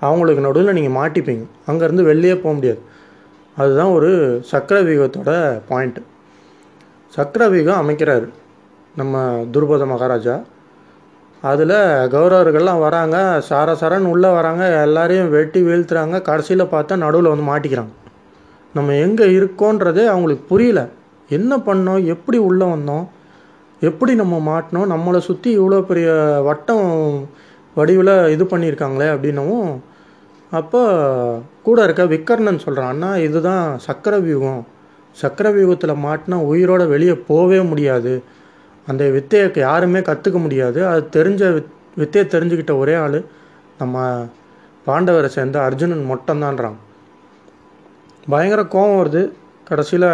அவங்களுக்கு 0.07 0.41
நடுவில் 0.47 0.75
நீங்கள் 0.79 0.97
மாட்டிப்பீங்க. 0.99 1.45
அங்கேருந்து 1.69 2.03
வெளியே 2.11 2.35
போக 2.41 2.53
முடியாது. 2.57 2.81
அதுதான் 3.61 3.93
ஒரு 3.97 4.09
சக்கர 4.51 4.79
வியூகத்தோட 4.87 5.31
பாயிண்ட்டு 5.69 6.03
சக்கர 7.17 7.43
வியூகம் 7.53 7.81
அமைக்கிறாரு. 7.83 8.27
நம்ம 8.99 9.15
துருபத 9.53 9.85
மகாராஜா. 9.91 10.35
அதில் 11.43 11.75
கௌரவர்கள்லாம் 12.13 12.83
வராங்க 12.85 13.17
சார 13.47 13.75
சரன் 13.81 14.07
உள்ளே 14.11 14.29
வராங்க 14.35 14.63
எல்லாரையும் 14.85 15.29
வெட்டி 15.35 15.59
வீழ்த்துறாங்க 15.67 16.19
கடைசியில் 16.29 16.71
பார்த்தா 16.71 16.95
நடுவில் 17.03 17.31
வந்து 17.33 17.45
மாட்டிக்கிறாங்க. 17.49 17.93
நம்ம 18.77 18.95
எங்கே 19.05 19.25
இருக்கோன்றதே 19.37 20.03
அவங்களுக்கு 20.13 20.43
புரியல. 20.51 20.81
என்ன 21.37 21.51
பண்ணோம்? 21.67 22.01
எப்படி 22.13 22.37
உள்ளே 22.49 22.65
வந்தோம்? 22.73 23.05
எப்படி 23.81 24.13
நம்ம 24.21 24.35
மாட்டினோம்? 24.51 24.87
நம்மளை 24.93 25.19
சுற்றி 25.27 25.49
இவ்வளோ 25.59 25.79
பெரிய 25.89 26.07
வட்டம் 26.47 26.87
வடிவில் 27.75 28.13
இது 28.35 28.43
பண்ணியிருக்காங்களே 28.53 29.09
அப்படின்னவும் 29.15 29.69
அப்போ 30.59 30.81
கூட 31.67 31.77
இருக்க 31.87 32.03
விக்கர்ணன் 32.13 32.63
சொல்கிறான் 32.65 32.91
அண்ணா 32.93 33.09
இதுதான் 33.27 33.63
சக்கர 33.85 34.15
வியூகம் 34.25 34.61
சக்கர 35.21 35.47
வியூகத்தில் 35.55 36.01
மாட்டினா 36.05 36.37
உயிரோட 36.51 36.81
வெளியே 36.93 37.15
போகவே 37.29 37.59
முடியாது. 37.71 38.13
அந்த 38.91 39.03
வித்தையை 39.15 39.45
யாருமே 39.65 39.99
கற்றுக்க 40.09 40.37
முடியாது. 40.45 40.79
அது 40.91 41.01
தெரிஞ்ச 41.17 41.41
வித் 41.55 41.71
வித்தையை 42.01 42.25
தெரிஞ்சுக்கிட்ட 42.33 42.73
ஒரே 42.81 42.95
ஆள் 43.03 43.19
நம்ம 43.81 44.05
பாண்டவரை 44.87 45.29
சேர்ந்த 45.35 45.57
அர்ஜுனன் 45.67 46.09
மொட்டந்தான்றான் 46.11 46.77
பயங்கர 48.33 48.61
கோபம் 48.75 48.99
வருது. 48.99 49.23
கடைசியில் 49.69 50.09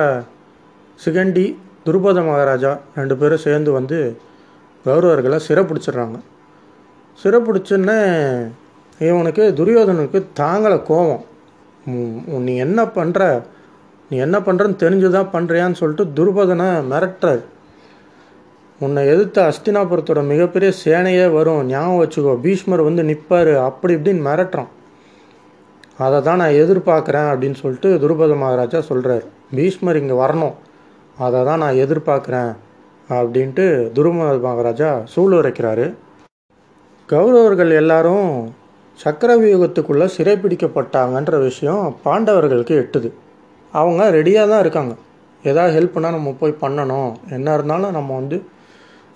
சிகண்டி 1.03 1.46
துருபத 1.86 2.20
மகாராஜா 2.27 2.72
ரெண்டு 3.00 3.15
பேரும் 3.22 3.46
சேர்ந்து 3.46 3.70
வந்து 3.77 3.98
கௌரவர்களை 4.86 5.39
சிறப்பிடிச்சிடுறாங்க. 5.48 6.18
சிறப்பிடிச்சுன்னு 7.24 7.98
இவனுக்கு 9.08 9.44
துரியோதனனுக்கு 9.60 10.20
தாங்கலை 10.42 10.77
கோபம் 10.89 11.24
நீ 12.48 12.53
என்ன 12.65 12.82
பண்ணுற 12.98 13.22
நீ 14.10 14.15
என்ன 14.25 14.38
பண்ணுறன்னு 14.48 14.77
தெரிஞ்சு 14.84 15.10
தான் 15.15 15.34
பண்ணுறியான்னு 15.36 15.80
சொல்லிட்டு 15.82 16.06
துருபதனை 16.18 16.68
மிரட்டுறாரு. 16.92 17.44
உன்னை 18.86 19.02
எதிர்த்து 19.13 19.40
அஸ்தினாபுரத்தோட 19.50 20.22
மிகப்பெரிய 20.32 20.70
சேனையே 20.84 21.25
வரும். 21.38 21.62
ஞாபகம் 21.74 22.02
வச்சுக்கோ. 22.02 22.34
பீஷ்மர் 22.46 22.88
வந்து 22.88 23.04
நிற்பார் 23.10 23.52
அப்படி 23.70 23.94
இப்படின்னு 23.98 24.25
மிரட்டுறான். 24.28 24.72
அதை 26.06 26.20
தான் 26.28 26.40
நான் 26.42 26.60
எதிர்பார்க்குறேன் 26.63 27.28
அப்படின்னு 27.32 27.58
சொல்லிட்டு 27.63 27.90
துருபத 28.04 28.36
மகாராஜா 28.44 28.80
சொல்கிறார் 28.90 29.25
பீஷ்மர் 29.58 30.00
இங்கே 30.02 30.16
வரணும். 30.24 30.56
அதை 31.25 31.40
தான் 31.50 31.62
நான் 31.63 31.80
எதிர்பார்க்குறேன் 31.84 32.52
அப்படின்ட்டு 33.18 33.66
துருபத 33.98 34.38
மகாராஜா 34.48 34.90
சூழ் 35.13 35.36
உரைக்கிறாரு. 35.40 35.86
கௌரவர்கள் 37.10 37.72
எல்லாரும் 37.82 38.30
சக்கரவியூகத்துக்குள்ளே 39.00 40.08
சிறைப்பிடிக்கப்பட்டாங்கன்ற 40.16 41.36
விஷயம் 41.48 41.86
பாண்டவர்களுக்கு 42.06 42.74
எட்டுது. 42.84 43.10
அவங்க 43.74 44.04
ரெடியாக 44.18 44.52
தான் 44.52 44.63
இருக்காங்க. 44.66 44.94
ஏதாவது 45.52 45.72
ஹெல்ப்னா 45.78 46.10
நம்ம 46.18 46.34
போய் 46.42 46.62
பண்ணணும். 46.63 47.12
என்ன 47.38 47.54
இருந்தாலும் 47.58 47.96
நம்ம 47.98 48.10
வந்து 48.20 48.38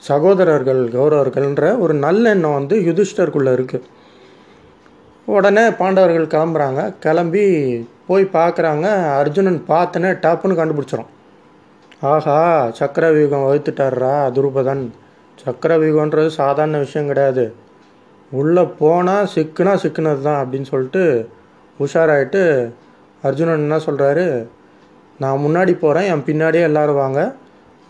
சகோதரர்கள் 0.02 0.82
கௌரவர்கள்ன்ற 0.96 1.80
ஒரு 1.80 1.94
நல்லெண்ணம் 1.94 2.58
வந்து 2.60 2.76
யுதிஷ்டருக்குள்ளே 2.88 3.52
இருக்குது 3.58 3.88
உடனே 5.28 5.64
பாண்டவர்கள் 5.80 6.32
கிளம்புறாங்க. 6.34 6.82
கிளம்பி 7.00 7.46
போய் 8.08 8.26
பார்க்குறாங்க. 8.34 8.88
அர்ஜுனன் 9.22 9.60
பார்த்தனே 9.68 10.12
டப்புன்னு 10.24 10.60
கண்டுபிடிச்சிரும். 10.60 11.10
ஆஹா 12.02 12.38
சக்கரவியூகம் 12.80 13.46
வகுத்துட்டாரா 13.48 14.14
துருபதன். 14.36 14.84
சக்கரவியூகன்றது 15.46 16.30
சாதாரண 16.42 16.78
விஷயம் 16.78 17.10
கிடையாது. 17.12 17.46
உள்ளே 18.32 18.64
போனால் 18.80 19.30
சிக்குனா 19.34 19.74
சிக்குனது 19.84 20.22
தான் 20.22 20.40
அப்படின்னு 20.44 20.70
சொல்லிட்டு 20.74 21.04
உஷாராயிட்டு 21.80 22.44
அர்ஜுனன் 23.24 23.64
என்ன 23.66 23.78
சொல்கிறாரு 23.88 24.26
நான் 25.20 25.44
முன்னாடி 25.46 25.74
போகிறேன் 25.84 26.10
என் 26.14 26.26
பின்னாடியே 26.30 26.64
எல்லோரும் 26.70 27.02
வாங்க. 27.04 27.22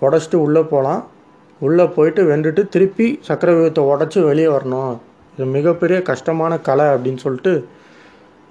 உடச்சிட்டு 0.01 0.35
உள்ளே 0.35 0.61
போகலாம் 0.73 1.03
உள்ளே 1.65 1.85
போயிட்டு 1.95 2.21
வென்றுட்டு 2.29 2.63
திருப்பி 2.73 3.07
சக்கரவியூகத்தை 3.27 3.83
உடச்சி 3.91 4.19
வெளியே 4.29 4.49
வரணும். 4.55 4.93
இது 5.35 5.45
மிகப்பெரிய 5.57 5.97
கஷ்டமான 6.09 6.53
கலை 6.67 6.85
அப்படின்னு 6.93 7.23
சொல்லிட்டு 7.25 7.53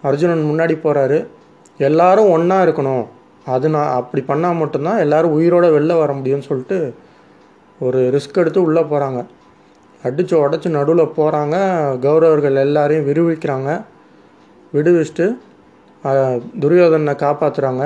அர்ஜுனன் 0.08 0.48
முன்னாடி 0.50 0.74
போகிறாரு 0.84 1.18
எல்லாரும் 1.88 2.32
ஒன்றா 2.34 2.58
இருக்கணும். 2.66 3.04
அது 3.54 3.66
நான் 3.74 3.94
அப்படி 4.00 4.22
பண்ணால் 4.30 4.60
மட்டும்தான் 4.60 5.00
எல்லோரும் 5.04 5.34
உயிரோடு 5.38 5.68
வெளில 5.76 5.96
வர 6.02 6.12
முடியும்னு 6.18 6.48
சொல்லிட்டு 6.50 6.78
ஒரு 7.80 8.00
ரிஸ்க் 8.14 8.40
எடுத்து 8.42 8.60
உள்ளே 8.68 8.82
போகிறாங்க 8.92 9.20
அடித்து 10.06 10.34
உடச்சி 10.44 10.68
நடுவில் 10.76 11.14
போகிறாங்க 11.18 11.56
கௌரவர்கள் 12.04 12.62
எல்லாரையும் 12.66 13.06
விடுவிக்கிறாங்க. 13.08 13.70
விடுவிச்சுட்டு 14.74 15.26
துரியோதனை 16.62 17.14
காப்பாற்றுறாங்க 17.24 17.84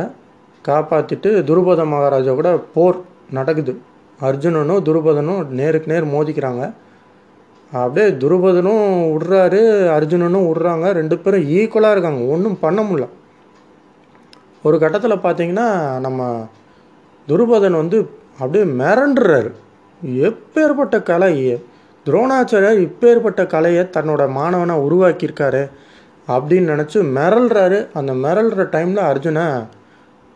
காப்பாற்றிட்டு 0.64 1.30
துருபத 1.48 1.84
மகாராஜா 1.92 2.32
கூட 2.40 2.50
போர் 2.74 2.98
நடக்குது. 3.38 3.72
அர்ஜுனனும் 4.20 4.84
துருபதனும் 4.88 5.46
நேருக்கு 5.46 5.92
நேர் 5.92 6.06
மோதிக்கிறாங்க. 6.06 6.72
அப்படியே 7.72 8.12
துருபதனும் 8.16 8.84
விட்றாரு 9.12 9.60
அர்ஜுனனும் 9.96 10.46
விட்றாங்க. 10.50 10.90
ரெண்டு 10.90 11.18
பேரும் 11.18 11.48
ஈக்குவலாக 11.48 11.90
இருக்காங்க. 11.90 12.24
ஒன்றும் 12.34 12.58
பண்ண 12.58 12.82
முடியல. 12.82 13.08
ஒரு 14.62 14.78
கட்டத்தில் 14.78 15.12
பார்த்தீங்கன்னா 15.12 15.98
நம்ம 15.98 16.48
துருபதன் 17.28 17.76
வந்து 17.82 18.10
அப்படியே 18.38 18.64
மிரண்டுறாரு. 18.72 19.50
எப்பேற்பட்ட 20.04 21.02
கலை 21.02 21.64
துரோணாச்சாரியர் 22.06 22.78
இப்பேற்பட்ட 22.78 23.46
கலையை 23.46 23.84
தன்னோட 23.84 24.28
மாணவனை 24.28 24.74
உருவாக்கியிருக்காரு 24.76 25.70
அப்படின்னு 26.28 26.70
நினச்சி 26.72 26.98
மிரள்றாரு. 27.16 27.88
அந்த 27.94 28.12
மிரல்ற 28.12 28.66
டைமில் 28.74 29.04
அர்ஜுனை 29.10 29.46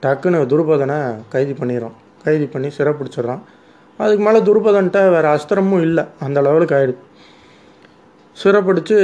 டக்குன்னு 0.02 0.46
துருபதனை 0.52 1.16
கைது 1.28 1.52
பண்ணிடுறோம் 1.52 1.96
கைது 2.24 2.46
பண்ணி 2.46 2.68
சிறப்பிடிச்சிடுறான். 2.78 3.40
அதுக்கு 4.02 4.22
மேலே 4.24 4.38
துருபதன்ட்ட 4.38 5.00
வேறு 5.14 5.28
அஸ்திரமும் 5.34 5.80
இல்லை. 5.80 6.04
அந்த 6.20 6.38
லெவலுக்கு 6.46 6.76
ஆயிடுது. 6.78 7.02
சிறப்பிடிச்சு 8.42 8.98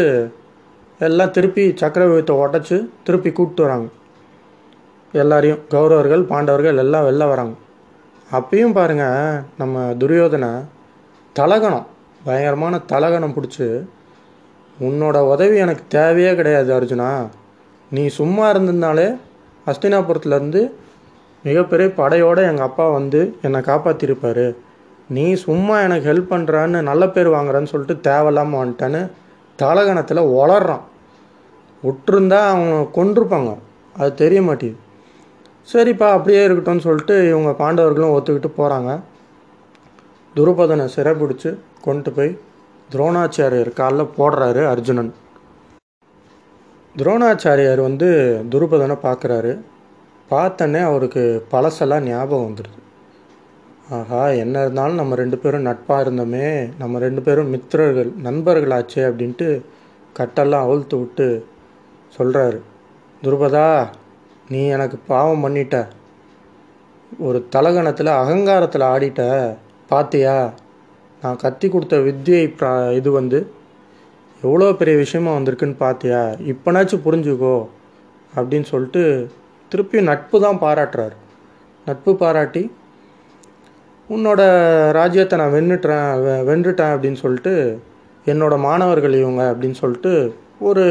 எல்லாம் 1.06 1.30
திருப்பி 1.30 1.64
சக்கரவியூகத்தை 1.80 2.34
உடச்சி 2.44 2.76
திருப்பி 3.04 3.30
கூப்பிட்டு 3.32 3.62
வராங்க. 3.62 3.88
எல்லாரையும் 5.12 5.62
கௌரவர்கள் 5.74 6.22
பாண்டவர்கள் 6.32 6.80
எல்லாம் 6.84 7.06
வெளில 7.06 7.28
வராங்க. 7.28 7.54
அப்பயும் 8.38 8.74
பாருங்கள் 8.78 9.40
நம்ம 9.58 9.84
துரியோதனை 10.00 10.50
தலகணம் 11.36 11.86
பயங்கரமான 12.24 12.80
தலகணம் 12.92 13.34
பிடிச்சி 13.36 13.66
உன்னோட 14.78 15.16
உதவி 15.32 15.56
எனக்கு 15.64 15.84
தேவையே 15.88 16.34
கிடையாது 16.34 16.70
அர்ஜுனா. 16.80 17.10
நீ 17.90 18.06
சும்மா 18.18 18.44
இருந்திருந்தாலே 18.52 19.06
அஸ்தினாபுரத்துலேருந்து 19.66 20.62
மிகப்பெரிய 21.42 21.88
படையோடு 22.00 22.42
எங்கள் 22.42 22.66
அப்பா 22.66 22.88
வந்து 22.88 23.20
என்னை 23.42 23.60
காப்பாற்றிருப்பார் 23.60 24.44
நீ 25.10 25.34
சும்மா 25.34 25.80
எனக்கு 25.80 26.12
ஹெல்ப் 26.12 26.32
பண்ணுறான்னு 26.32 26.80
நல்ல 26.80 27.08
பேர் 27.08 27.28
வாங்குறேன்னு 27.28 27.64
சொல்லிட்டு 27.64 28.00
தேவையில்லாமல் 28.00 28.60
வந்துட்டேன்னு 28.60 29.10
தலகணத்தில் 29.58 30.30
வளர்றான் 30.30 30.84
விட்டுருந்தா 31.82 32.38
அவங்க 32.48 32.76
கொண்டிருப்பாங்க 32.94 33.50
அது 33.96 34.14
தெரிய 34.14 34.42
மாட்டேது 34.42 34.76
சரிப்பா 35.68 36.10
அப்படியே 36.10 36.46
இருக்கட்டும்னு 36.46 36.78
சொல்லிட்டு 36.78 37.28
இவங்க 37.28 37.50
பாண்டவர்களும் 37.50 38.14
ஒத்துக்கிட்டு 38.16 38.50
போகிறாங்க 38.56 39.00
துருபதனை 40.36 40.88
சிறைப்பிடிச்சு 40.96 41.50
கொண்டு 41.80 42.12
போய் 42.12 42.38
துரோணாச்சாரியர் 42.90 43.72
காலில் 43.72 44.14
போடுறாரு 44.18 44.66
அர்ஜுனன். 44.66 45.12
துரோணாச்சாரியார் 46.96 47.80
வந்து 47.80 48.08
துருபதனை 48.50 48.96
பார்க்குறாரு 49.02 49.52
பார்த்தோன்னே 50.30 50.82
அவருக்கு 50.82 51.46
பழசெல்லாம் 51.50 52.00
ஞாபகம் 52.00 52.46
வந்துடுது 52.46 52.78
ஆஹா 53.96 54.20
என்ன 54.42 54.60
இருந்தாலும் 54.64 55.00
நம்ம 55.00 55.16
ரெண்டு 55.20 55.36
பேரும் 55.42 55.66
நட்பாக 55.68 56.02
இருந்தோமே 56.04 56.48
நம்ம 56.78 56.98
ரெண்டு 57.04 57.20
பேரும் 57.26 57.52
மித்திரர்கள் 57.54 58.10
நண்பர்களாச்சே 58.26 59.02
அப்படின்ட்டு 59.08 59.48
கட்டெல்லாம் 60.18 60.66
அவிழ்த்து 60.66 60.96
விட்டு 60.98 61.26
சொல்கிறாரு 62.16 62.58
துருபதா 63.22 63.66
நீ 64.52 64.60
எனக்கு 64.76 64.96
பாவம் 65.12 65.42
பண்ணிட்ட. 65.44 65.76
ஒரு 67.26 67.38
தலகணத்தில் 67.54 68.10
அகங்காரத்தில் 68.20 68.90
ஆடிட்ட 68.92 69.22
பாத்தியா? 69.88 70.36
நான் 71.22 71.42
கத்தி 71.44 71.68
கொடுத்த 71.68 71.96
வித்தியை 72.08 72.44
ப்ரா 72.58 72.72
இது 72.98 73.10
வந்து 73.10 73.38
எவ்வளோ 74.42 74.72
பெரிய 74.80 74.96
விஷயமா 75.04 75.30
வந்திருக்குன்னு 75.38 75.82
பார்த்தியா 75.86 76.20
இப்போனாச்சும் 76.52 77.06
புரிஞ்சுக்கோ 77.06 77.56
அப்படின்னு 78.36 78.68
சொல்லிட்டு 78.72 79.02
திருப்பி 79.72 79.98
நட்பு 80.10 80.36
தான் 80.44 80.60
பாராட்டுறாரு. 80.66 81.16
நட்பு 81.86 82.12
பாராட்டி 82.22 82.62
உன்னோட 84.10 84.40
ராஜ்யத்தை 84.92 85.38
நான் 85.38 85.52
வென்றுட்டேன் 85.52 86.20
வெ- 86.20 86.44
வென்றுட்டேன் 86.46 86.92
அப்படின்னு 86.94 87.14
சொல்லிட்டு 87.14 87.52
என்னோட 88.26 88.58
மாணவர்கள் 88.58 89.14
இவங்க 89.14 89.52
அப்படின்னு 89.52 89.72
சொல்லிட்டு 89.72 90.12
ஒரு 90.60 90.84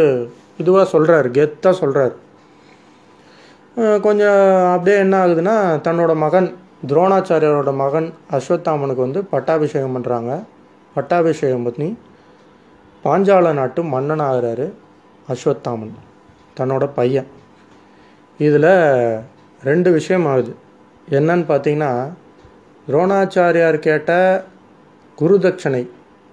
இதுவாக 0.60 0.88
சொல்கிறாரு 0.92 1.28
கெத்தாக 1.30 1.80
சொல்கிறாரு 1.82 2.16
கொஞ்சம் 4.02 4.40
அப்படியே 4.72 4.98
என்ன 4.98 5.28
ஆகுதுன்னா 5.28 5.56
தன்னோட 5.84 6.16
மகன் 6.16 6.48
துரோணாச்சாரியரோட 6.88 7.76
மகன் 7.76 8.14
அஸ்வத்தாமனுக்கு 8.32 8.96
வந்து 8.96 9.24
பட்டாபிஷேகம் 9.26 9.96
பண்ணுறாங்க 9.96 10.32
பட்டாபிஷேகம் 10.96 11.64
பண்ணி 11.64 11.90
பாஞ்சால 13.04 13.54
நாட்டு 13.54 13.84
மன்னன் 13.84 14.20
ஆகிறாரு 14.20 14.68
அஸ்வத்தாமன் 15.28 15.94
தன்னோட 16.60 16.90
பையன். 16.96 17.28
இதில் 18.40 18.70
ரெண்டு 19.62 19.92
விஷயம் 19.92 20.26
ஆகுது. 20.26 20.52
என்னன்னு 21.10 21.46
பார்த்தீங்கன்னா 21.48 21.92
துரோணாச்சாரியார் 22.90 23.76
கேட்ட 23.80 24.12
குருதட்சணை 25.20 25.82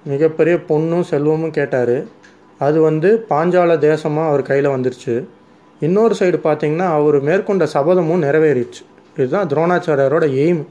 மிகப்பெரிய 0.04 0.56
பொண்ணும் 0.68 1.08
செல்வமும் 1.10 1.56
கேட்டார். 1.56 1.96
அது 2.58 2.78
வந்து 2.80 3.08
பாஞ்சால 3.30 3.74
தேசமாக 3.86 4.30
அவர் 4.30 4.42
கையில் 4.42 4.70
வந்துருச்சு. 4.74 5.14
இன்னொரு 5.80 6.14
சைடு 6.18 6.38
பார்த்தீங்கன்னா 6.46 6.86
அவர் 6.98 7.18
மேற்கொண்ட 7.28 7.64
சபதமும் 7.74 8.24
நிறைவேறிடுச்சு 8.26 8.82
இதுதான் 9.16 9.50
துரோணாச்சாரியாரோட 9.52 10.26
எய்ம். 10.44 10.62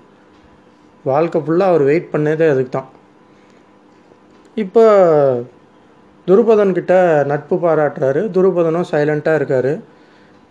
வாழ்க்கை 1.03 1.41
ஃபுல்லாக 1.41 1.71
அவர் 1.71 1.83
வெயிட் 1.91 2.11
பண்ணதே 2.11 2.49
அதுக்கு 2.53 2.73
தான் 2.77 2.89
இப்போ 4.55 4.83
துருபதன்கிட்ட 6.27 6.93
நட்பு 7.25 7.55
பாராட்டுறாரு. 7.55 8.21
துருபதனும் 8.35 8.91
சைலண்ட்டாக 8.91 9.39
இருக்கார். 9.39 9.73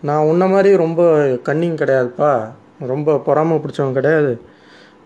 நான் 0.01 0.27
உன்ன 0.31 0.45
மாதிரி 0.47 0.77
ரொம்ப 0.77 1.01
கன்னிங் 1.49 1.79
கிடையாதுப்பா. 1.83 2.33
ரொம்ப 2.93 3.17
பொறாமை 3.29 3.57
பிடிச்சவன் 3.57 3.97
கிடையாது. 3.99 4.33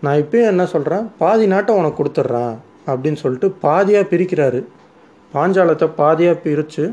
நான் 0.04 0.20
இப்பயும் 0.22 0.50
என்ன 0.52 0.64
சொல்கிறேன் 0.72 1.04
பாதி 1.22 1.46
நாட்டை 1.52 1.72
உனக்கு 1.80 1.98
கொடுத்துட்றேன் 2.00 2.54
அப்படின்னு 2.90 3.18
சொல்லிட்டு 3.22 3.48
பாதியாக 3.64 4.10
பிரிக்கிறாரு. 4.12 4.60
பாஞ்சாலத்தை 5.34 5.86
பாதியாக 6.00 6.42
பிரித்து 6.44 6.84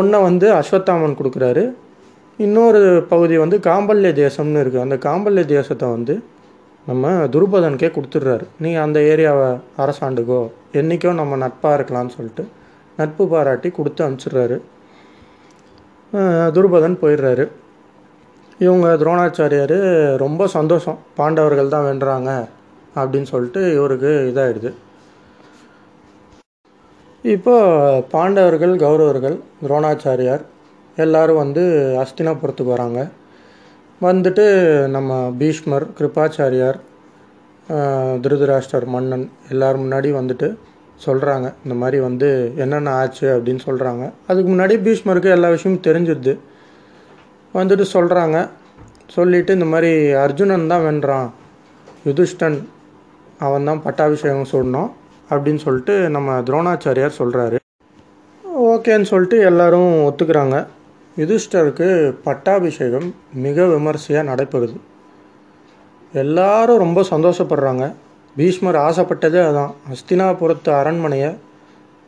ஒன்றை 0.00 0.18
வந்து 0.28 0.46
அஸ்வத்தாமன் 0.58 1.18
கொடுக்குறாரு. 1.20 1.64
இன்னொரு 2.38 2.80
பகுதி 3.12 3.34
வந்து 3.42 3.56
காம்பல்ய 3.68 4.10
தேசம்னு 4.22 4.62
இருக்குது 4.62 4.84
அந்த 4.86 4.96
காம்பல்ய 5.06 5.44
தேசத்தை 5.54 5.88
வந்து 5.96 6.14
நம்ம 6.86 7.12
துருபதனுக்கே 7.34 7.90
கொடுத்துட்றாரு. 7.96 8.44
நீ 8.64 8.70
அந்த 8.84 8.98
ஏரியாவை 9.12 9.48
அரசாண்டுக்கோ 9.82 10.40
என்றைக்கோ 10.80 11.12
நம்ம 11.20 11.36
நட்பாக 11.44 11.76
இருக்கலாம்னு 11.78 12.16
சொல்லிட்டு 12.16 12.44
நட்பு 12.98 13.24
பாராட்டி 13.32 13.68
கொடுத்து 13.78 14.00
அனுப்பிச்சிடுறாரு. 14.06 14.56
துருபதன் 16.56 17.00
போயிடுறாரு. 17.02 17.44
இவங்க 18.58 18.88
துரோணாச்சாரியார் 19.00 19.76
ரொம்ப 20.24 20.46
சந்தோஷம். 20.56 20.98
பாண்டவர்கள் 21.18 21.72
தான் 21.74 21.86
வென்றாங்க 21.88 22.30
அப்படின்னு 23.00 23.28
சொல்லிட்டு 23.32 23.60
இவருக்கு 23.76 24.10
இதாகிடுது 24.30 24.70
இப்போ 27.24 27.54
பாண்டவர்கள் 28.14 28.74
கௌரவர்கள் 28.84 29.36
துரோணாச்சாரியார் 29.62 30.42
எல்லாரும் 30.96 31.40
வந்து 31.42 31.62
அஸ்தினாபுரத்துக்கு 32.02 32.74
வராங்க. 32.76 33.00
வந்துட்டு 34.00 34.44
நம்ம 34.96 35.10
பீஷ்மர் 35.40 35.86
கிருபாச்சாரியார் 35.98 36.78
திருதராஷ்டர் 38.24 38.86
மன்னன் 38.94 39.26
எல்லோரும் 39.52 39.84
முன்னாடி 39.84 40.08
வந்துட்டு 40.20 40.48
சொல்கிறாங்க 41.04 41.46
இந்த 41.64 41.74
மாதிரி 41.82 41.98
வந்து 42.08 42.28
என்னென்ன 42.62 42.92
ஆச்சு 43.02 43.26
அப்படின்னு 43.36 43.62
சொல்கிறாங்க 43.68 44.04
அதுக்கு 44.30 44.48
முன்னாடி 44.52 44.74
பீஷ்மருக்கு 44.86 45.30
எல்லா 45.36 45.48
விஷயமும் 45.54 45.86
தெரிஞ்சிடுது 45.86 46.34
வந்துட்டு 47.54 47.84
சொல்கிறாங்க 47.92 48.48
சொல்லிவிட்டு 49.06 49.52
இந்த 49.52 49.64
மாதிரி 49.64 50.12
அர்ஜுனன் 50.12 50.66
தான் 50.66 50.84
வென்றான். 50.84 51.28
யுதிஷ்டன் 52.06 52.58
அவன் 53.38 53.64
தான் 53.64 53.82
பட்டாபிஷேகம் 53.82 54.52
சொல்லணும் 54.52 54.90
அப்படின்னு 55.30 55.62
சொல்லிட்டு 55.66 55.94
நம்ம 56.08 56.38
துரோணாச்சாரியார் 56.40 57.18
சொல்கிறாரு 57.18 57.56
ஓகேன்னு 58.72 59.02
சொல்லிட்டு 59.02 59.38
எல்லோரும் 59.40 59.92
ஒத்துக்கிறாங்க. 60.08 60.66
யுதிஷ்டருக்கு 61.16 61.88
பட்டாபிஷேகம் 62.24 63.14
மிக 63.32 63.64
விமர்சையாக 63.64 64.28
நடைபெறுது. 64.30 64.76
எல்லாரும் 66.12 66.78
ரொம்ப 66.78 67.00
சந்தோஷப்படுறாங்க. 67.10 67.84
பீஷ்மர் 68.36 68.74
ஆசைப்பட்டதே 68.74 69.40
அதான். 69.48 69.72
ஹஸ்தினாபுரத்து 69.90 70.70
அரண்மனையை 70.80 71.30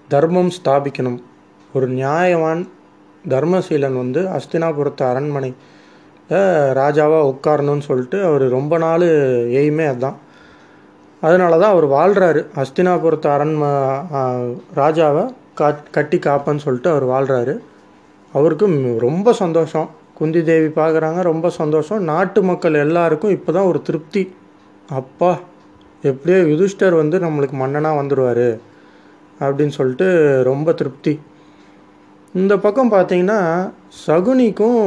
தர்மம் 0.09 0.50
ஸ்தாபிக்கணும். 0.59 1.19
ஒரு 1.75 1.88
நியாயவான் 1.88 2.69
தர்மசீலன் 3.28 3.99
வந்து 4.02 4.21
அஸ்தினாபுரத்து 4.37 5.02
அரண்மனை 5.11 5.50
ராஜாவாக 6.80 7.30
உட்காரணும்னு 7.33 7.85
சொல்லிட்டு 7.88 8.18
அவர் 8.28 8.45
ரொம்ப 8.56 8.75
நாள் 8.85 9.06
எய்மே 9.61 9.87
அதுதான் 9.92 10.18
அதனால 11.23 11.59
தான் 11.62 11.75
அவர் 11.75 11.87
வாழ்கிறாரு 11.97 12.40
அஸ்தினாபுரத்து 12.62 13.28
அரண்ம 13.35 13.64
ராஜாவை 14.80 15.25
கா 15.61 15.68
கட்டி 15.97 16.18
காப்பேன்னு 16.26 16.64
சொல்லிட்டு 16.64 16.90
அவர் 16.95 17.06
வாழ்கிறாரு 17.12 17.54
அவருக்கு 18.33 18.66
ரொம்ப 19.06 19.33
சந்தோஷம். 19.42 19.88
குந்தி 20.18 20.40
தேவி 20.49 20.68
பார்க்குறாங்க 20.80 21.21
ரொம்ப 21.30 21.47
சந்தோஷம். 21.61 22.00
நாட்டு 22.11 22.40
மக்கள் 22.50 22.83
எல்லாருக்கும் 22.83 23.35
இப்போ 23.37 23.50
தான் 23.56 23.68
ஒரு 23.71 23.80
திருப்தி. 23.88 24.23
அப்பா 25.00 25.30
எப்படியோ 26.11 26.38
யுதிஷ்டர் 26.52 26.95
வந்து 27.02 27.16
நம்மளுக்கு 27.25 27.56
மன்னனாக 27.62 27.99
வந்துடுவார் 28.00 28.49
அப்படின்னு 29.40 29.75
சொல்லிட்டு 29.78 30.09
ரொம்ப 30.50 30.73
திருப்தி. 30.80 31.14
இந்த 32.40 32.55
பக்கம் 32.59 32.93
பார்த்தீங்கன்னா 32.93 33.40
சகுனிக்கும் 34.07 34.83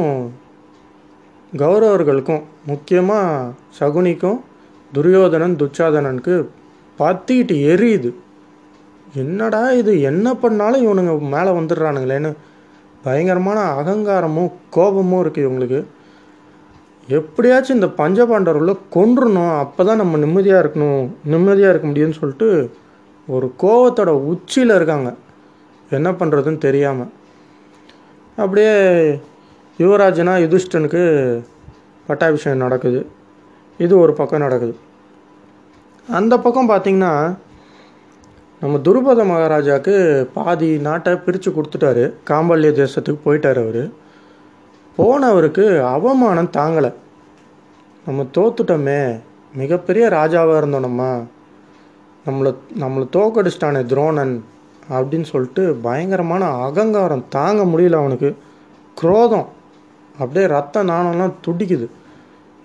கௌரவர்களுக்கும் 1.52 2.42
முக்கியமாக 2.66 3.52
சகுனிக்கும் 3.78 4.40
துரியோதனன் 4.92 5.56
துச்சாதனனுக்கு 5.62 6.34
பத்திக்கிட்டு 6.98 7.54
எரியுது. 7.72 8.10
என்னடா 9.14 9.62
இது? 9.80 10.00
என்ன 10.00 10.34
பண்ணாலும் 10.34 10.84
இவனுங்க 10.86 11.14
மேலே 11.34 11.50
வந்துடுறானுங்களேன்னு 11.58 12.30
பயங்கரமான 13.02 13.60
அகங்காரமும் 13.80 14.50
கோபமும் 14.70 15.22
இருக்குது 15.24 15.46
இவங்களுக்கு. 15.46 15.80
எப்படியாச்சும் 17.08 17.78
இந்த 17.80 17.90
பஞ்சபாண்டவர்களை 18.02 18.76
கொன்றுணும். 18.96 19.54
அப்போ 19.58 19.84
தான் 19.84 20.02
நம்ம 20.02 20.18
நிம்மதியாக 20.18 20.62
இருக்கணும் 20.64 21.02
நிம்மதியாக 21.24 21.72
இருக்க 21.72 21.88
முடியும்னு 21.88 22.20
சொல்லிட்டு 22.22 22.50
ஒரு 23.28 23.48
கோவத்தோட 23.62 24.12
உச்சியில் 24.32 24.74
இருக்காங்க. 24.74 25.10
என்ன 25.90 26.10
பண்ணுறதுன்னு 26.10 26.58
தெரியாமல் 26.58 27.10
அப்படியே 28.40 29.10
யுவராஜனா 29.78 30.34
யுதிஷ்டனுக்கு 30.44 31.42
பட்டாபிஷேகம் 32.06 32.58
நடக்குது. 32.58 33.06
இது 33.78 33.98
ஒரு 33.98 34.12
பக்கம் 34.12 34.40
நடக்குது. 34.40 34.76
அந்த 36.10 36.38
பக்கம் 36.38 36.68
பார்த்திங்கன்னா 36.68 37.36
நம்ம 38.60 38.78
துருபத 38.78 39.26
மகாராஜாவுக்கு 39.26 40.28
பாதி 40.34 40.78
நாட்டை 40.78 41.16
பிரித்து 41.16 41.50
கொடுத்துட்டாரு. 41.50 42.12
காம்பல்ய 42.30 42.86
தேசத்துக்கு 42.86 43.18
போயிட்டார் 43.24 43.62
அவர். 43.62 43.92
போனவருக்கு 44.96 45.82
அவமானம் 45.82 46.50
தாங்கலை. 46.52 46.92
நம்ம 48.06 48.22
தோத்துட்டோமே 48.22 49.20
மிகப்பெரிய 49.54 50.08
ராஜாவாக 50.08 50.56
இருந்தோம் 50.56 50.80
நம்ம. 50.80 51.26
நம்மளை 52.26 52.54
நம்மளை 52.80 53.06
தோக்கடிச்சிட்டானே 53.12 53.84
துரோணன். 53.86 54.44
அப்படின்னு 54.90 55.22
சொல்லிட்டு 55.22 55.74
பயங்கரமான 55.82 56.44
அகங்காரம் 56.44 57.24
தாங்க 57.28 57.62
முடியல 57.62 57.92
அவனுக்கு. 57.92 58.36
குரோதம். 58.94 59.48
அப்படியே 60.18 60.46
ரத்த 60.46 60.84
நாணம்லாம் 60.84 61.32
துடிக்குது. 61.46 61.86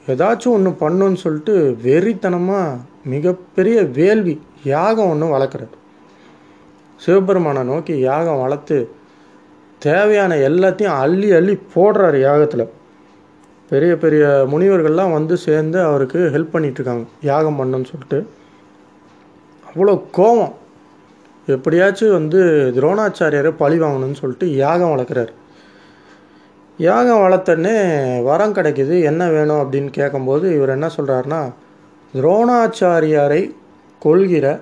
ஏதாச்சும் 0.08 0.48
ஒன்று 0.48 0.70
பண்ணுன்னு 0.70 1.16
சொல்லிட்டு 1.16 1.78
வெறித்தனமாக 1.84 2.78
மிகப்பெரிய 3.06 3.82
வேள்வி 3.82 4.42
யாகம் 4.64 5.10
ஒன்று 5.10 5.38
வளர்க்குறாரு. 5.38 5.74
சிவபெருமானை 6.96 7.64
நோக்கி 7.64 8.00
யாகம் 8.00 8.42
வளர்த்து 8.42 8.90
தேவையான 9.80 10.36
எல்லாத்தையும் 10.36 10.98
அள்ளி 11.00 11.32
அள்ளி 11.32 11.60
போடுறாரு 11.76 12.18
யாகத்தில். 12.28 12.70
பெரிய 13.70 13.98
பெரிய 13.98 14.48
முனிவர்கள்லாம் 14.52 15.12
வந்து 15.12 15.38
சேர்ந்து 15.38 15.82
அவருக்கு 15.82 16.20
ஹெல்ப் 16.34 16.56
பண்ணிகிட்ருக்காங்க 16.56 17.06
யாகம் 17.22 17.60
பண்ணுன்னு 17.60 17.86
சொல்லிட்டு. 17.86 18.30
அவ்வளோ 19.74 20.02
கோவம். 20.18 20.52
எப்படியாச்சும் 21.48 22.12
வந்து 22.12 22.72
துரோணாச்சாரியரை 22.76 23.52
பழி 23.52 23.80
வாங்கணும்னு 23.80 24.14
சொல்லிட்டு 24.14 24.56
யாகம் 24.56 24.98
வளர்க்குறாரு. 24.98 25.28
யாகம் 26.78 27.18
வளர்த்தனே 27.18 27.76
வரம் 28.24 28.54
கிடைக்கிது 28.54 29.04
என்ன 29.04 29.30
வேணும் 29.30 29.56
அப்படின்னு 29.56 29.90
கேட்கும்போது 29.90 30.56
இவர் 30.56 30.70
என்ன 30.70 30.90
சொல்கிறாருன்னா 30.98 31.54
துரோணாச்சாரியாரை 32.14 33.56
கொள்கிற 34.00 34.60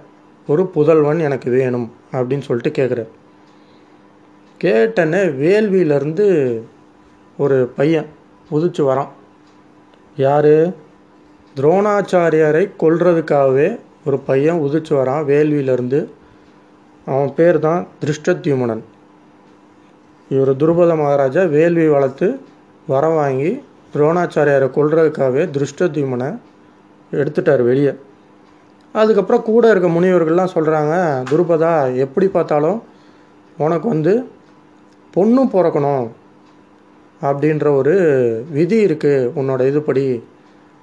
ஒரு 0.47 0.67
புதல்வன் 0.67 1.19
எனக்கு 1.19 1.51
வேணும் 1.51 1.91
அப்படின்னு 2.11 2.41
சொல்லிட்டு 2.41 2.83
கேட்குறார். 2.83 3.07
கேட்டனே 4.63 5.21
வேள்வியிலேருந்து 5.43 6.59
ஒரு 7.37 7.71
பையன் 7.75 8.05
உதிச்சு 8.51 8.79
வரான். 8.79 9.07
யார்? 10.17 10.67
துரோணாச்சாரியாரை 11.55 12.69
கொல்றதுக்காகவே 12.79 13.79
ஒரு 14.05 14.19
பையன் 14.19 14.61
உதிச்சு 14.61 14.89
வரான் 14.89 15.25
வேள்வியிலேருந்து. 15.25 16.07
அவன் 17.11 17.31
பேர் 17.37 17.57
தான் 17.67 17.81
திருஷ்டத்யுமனன். 18.01 18.83
இவர் 20.33 20.51
துருபத 20.61 20.91
மகாராஜா 21.01 21.41
வேள்வி 21.55 21.87
வளர்த்து 21.95 22.27
வர 22.87 23.07
வாங்கி 23.17 23.51
துரோணாச்சாரியாரை 23.93 24.67
கொள்றதுக்காகவே 24.77 25.43
திருஷ்டத்யுமனை 25.55 26.29
எடுத்துட்டார் 27.11 27.63
வெளியே. 27.69 27.93
அதுக்கப்புறம் 28.95 29.47
கூட 29.49 29.63
இருக்க 29.69 29.87
முனிவர்கள்லாம் 29.87 30.53
சொல்கிறாங்க 30.55 30.93
துருபதா 31.31 31.71
எப்படி 32.05 32.27
பார்த்தாலும் 32.27 32.79
உனக்கு 33.57 33.87
வந்து 33.87 34.13
பொண்ணும் 35.15 35.53
பிறக்கணும் 35.55 36.05
அப்படின்ற 37.21 37.67
ஒரு 37.79 37.95
விதி 38.55 38.77
இருக்குது 38.87 39.29
உன்னோட 39.39 39.61
இதுபடி. 39.71 40.05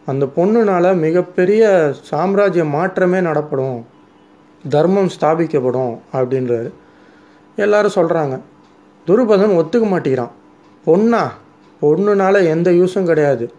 அந்த 0.06 0.24
பொண்ணுனால் 0.36 1.00
மிகப்பெரிய 1.04 1.62
சாம்ராஜ்ய 2.10 2.64
மாற்றமே 2.76 3.20
நடப்படும். 3.28 3.80
தர்மம் 4.68 5.10
ஸ்தாபிக்கப்படும் 5.20 5.98
அப்படின்றாரு. 6.12 6.70
எல்லாரும் 7.56 7.96
சொல்கிறாங்க 7.96 8.40
துருபதன் 9.06 9.56
ஒத்துக்க 9.60 9.86
மாட்டேங்கிறான். 9.92 10.30
பொண்ணா? 10.86 11.22
பொண்ணுனால 11.82 12.44
எந்த 12.44 12.70
யூஸும் 12.70 13.04
கிடையாது. 13.04 13.52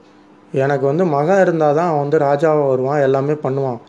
எனக்கு 0.51 0.85
வந்து 0.85 1.05
மகன் 1.05 1.41
இருந்தால் 1.41 1.75
தான் 1.75 1.87
அவன் 1.87 1.99
வந்து 1.99 2.17
ராஜாவாக 2.17 2.67
வருவான் 2.67 3.01
எல்லாமே 3.01 3.31
பண்ணுவான். 3.31 3.79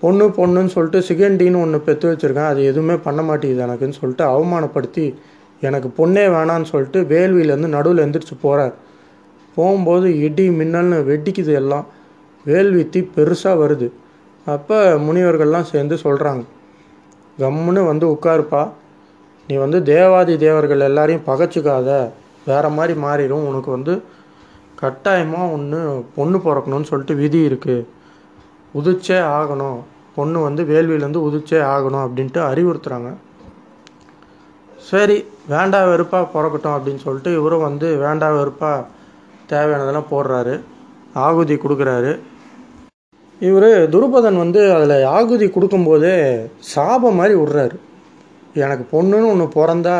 பொண்ணு 0.00 0.26
பொண்ணுன்னு 0.26 0.66
சொல்லிட்டு 0.66 0.98
சிகண்டின்னு 1.08 1.60
ஒன்று 1.60 1.80
பெற்று 1.80 2.12
வச்சுருக்கேன். 2.12 2.46
அது 2.46 2.64
எதுவுமே 2.64 2.96
பண்ண 2.96 3.22
மாட்டேங்குது 3.22 3.66
எனக்குன்னு 3.66 3.98
சொல்லிட்டு 4.00 4.24
அவமானப்படுத்தி 4.24 5.14
எனக்கு 5.60 5.88
பொண்ணே 5.96 6.24
வேணான்னு 6.26 6.62
சொல்லிட்டு 6.62 7.02
வேள்வியிலேருந்து 7.02 7.66
நடுவில் 7.66 8.04
எந்திரிச்சு 8.04 8.36
போகிறார் 8.40 8.74
போகும்போது 9.54 10.18
இடி 10.18 10.48
மின்னல்னு 10.48 10.98
வெடிக்குது 11.10 11.52
எல்லாம். 11.52 11.86
வேள்வி 12.44 12.88
தீ 12.88 13.00
பெருசாக 13.00 13.60
வருது. 13.62 13.90
அப்போ 14.54 14.76
முனிவர்கள்லாம் 15.06 15.70
சேர்ந்து 15.70 15.96
சொல்கிறாங்க 16.04 16.44
கம்முன்னு 17.42 17.80
வந்து 17.90 18.06
உட்காருப்பா. 18.14 18.62
நீ 19.48 19.54
வந்து 19.62 19.78
தேவாதி 19.90 20.34
தேவர்கள் 20.44 20.86
எல்லாரையும் 20.88 21.26
பகைச்சிக்காத. 21.26 21.90
வேறு 22.48 22.68
மாதிரி 22.76 22.94
மாறிடும் 23.04 23.46
உனக்கு 23.50 23.70
வந்து 23.76 23.94
கட்டாயமாக 24.80 25.52
ஒன்று 25.56 25.80
பொண்ணு 26.16 26.38
பிறக்கணும்னு 26.46 26.90
சொல்லிட்டு 26.90 27.14
விதி 27.22 27.40
இருக்குது 27.48 27.86
உதிச்சே 28.78 29.18
ஆகணும். 29.38 29.78
பொண்ணு 30.16 30.38
வந்து 30.48 30.62
வேள்வியிலேருந்து 30.72 31.24
உதிச்சே 31.28 31.58
ஆகணும் 31.74 32.04
அப்படின்ட்டு 32.06 32.40
அறிவுறுத்துகிறாங்க 32.50 33.10
சரி 34.90 35.16
வேண்டா 35.52 35.80
வெறுப்பாக 35.90 36.26
பிறக்கட்டும் 36.34 36.76
அப்படின்னு 36.76 37.02
சொல்லிட்டு 37.06 37.30
இவரும் 37.38 37.66
வந்து 37.68 37.88
வேண்டா 38.04 38.28
வெறுப்பாக 38.38 38.86
தேவையானதெல்லாம் 39.52 40.10
போடுறாரு. 40.12 40.54
ஆகுதி 41.26 41.54
கொடுக்குறாரு. 41.54 42.12
இவர் 43.40 43.70
துருபதன் 43.94 44.36
வந்து 44.36 44.60
அதில் 44.74 45.04
ஆகுதி 45.04 45.46
கொடுக்கும்போது 45.46 46.10
சாபம் 46.74 47.18
மாதிரி 47.20 47.34
விடுறாரு. 47.38 47.76
எனக்கு 48.54 48.84
பொண்ணுன்னு 48.92 49.30
ஒன்று 49.32 49.46
பிறந்தா 49.56 49.96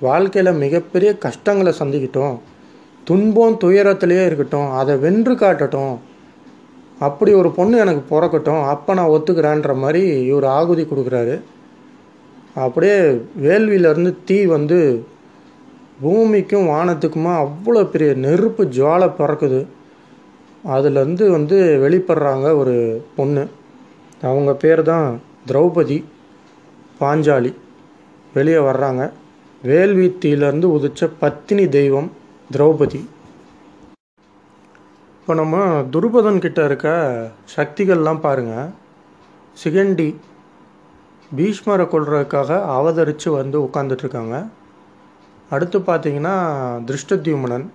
வாழ்க்கையில் 0.00 0.60
மிகப்பெரிய 0.64 1.10
கஷ்டங்களை 1.18 1.72
சந்திக்கட்டும் 1.78 2.36
துன்பம் 3.04 3.56
துயரத்திலேயே 3.62 4.24
இருக்கட்டும் 4.26 4.70
அதை 4.70 4.96
வென்று 4.96 5.34
காட்டட்டும் 5.34 5.94
அப்படி 7.06 7.32
ஒரு 7.32 7.50
பொண்ணு 7.50 7.78
எனக்கு 7.78 8.02
பிறக்கட்டும் 8.14 8.62
அப்போ 8.72 8.94
நான் 8.94 9.12
ஒத்துக்கிறேன்ற 9.14 9.74
மாதிரி 9.76 10.02
இவர் 10.30 10.46
ஆகுதி 10.58 10.82
கொடுக்குறாரு. 10.82 11.36
அப்படியே 12.54 12.98
வேள்வியிலேருந்து 13.44 14.12
தீ 14.24 14.46
வந்து 14.46 14.78
பூமிக்கும் 16.00 16.68
வானத்துக்குமா 16.68 17.34
அவ்வளோ 17.44 17.84
பெரிய 17.84 18.12
நெருப்பு 18.14 18.64
ஜுவாலை 18.64 19.10
பிறக்குது. 19.20 19.66
அதுலேருந்து 20.64 21.30
வந்து 21.30 21.56
வெளிப்படுறாங்க 21.82 22.56
ஒரு 22.56 23.04
பொண்ணு. 23.16 23.48
அவங்க 24.22 24.54
பேர் 24.54 24.82
தான் 24.82 25.20
திரௌபதி 25.46 26.04
பாஞ்சாலி. 27.00 27.54
வெளியே 28.34 28.56
வர்றாங்க. 28.56 29.12
வேல்வீத்தியிலேருந்து 29.64 30.66
உதிச்ச 30.76 31.10
பத்தினி 31.18 31.68
தெய்வம் 31.68 32.12
திரௌபதி. 32.52 33.04
இப்போ 35.20 35.34
நம்ம 35.34 35.82
துருபதன் 35.92 36.38
கிட்ட 36.38 36.64
இருக்க 36.64 37.30
சக்திகள்லாம் 37.56 38.20
பாருங்கள் 38.20 38.68
சிகண்டி 39.64 40.16
பீஷ்மரை 41.36 41.84
கொள்றதுக்காக 41.84 42.50
அவதரித்து 42.78 43.28
வந்து 43.28 43.60
உட்காந்துட்ருக்காங்க 43.60 44.48
அடுத்து 45.50 45.78
பார்த்தீங்கன்னா 45.78 46.34
திருஷ்டத்யுமனன். 46.84 47.70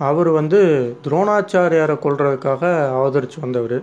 அவர் 0.00 0.28
வந்து 0.28 0.60
துரோணாச்சாரியாரை 1.04 1.94
கொள்றதுக்காக 1.94 2.60
அவதரித்து 2.90 3.40
வந்தவர். 3.40 3.82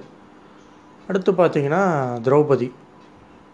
அடுத்து 1.07 1.31
பார்த்தீங்கன்னா 1.31 1.81
திரௌபதி. 2.23 2.71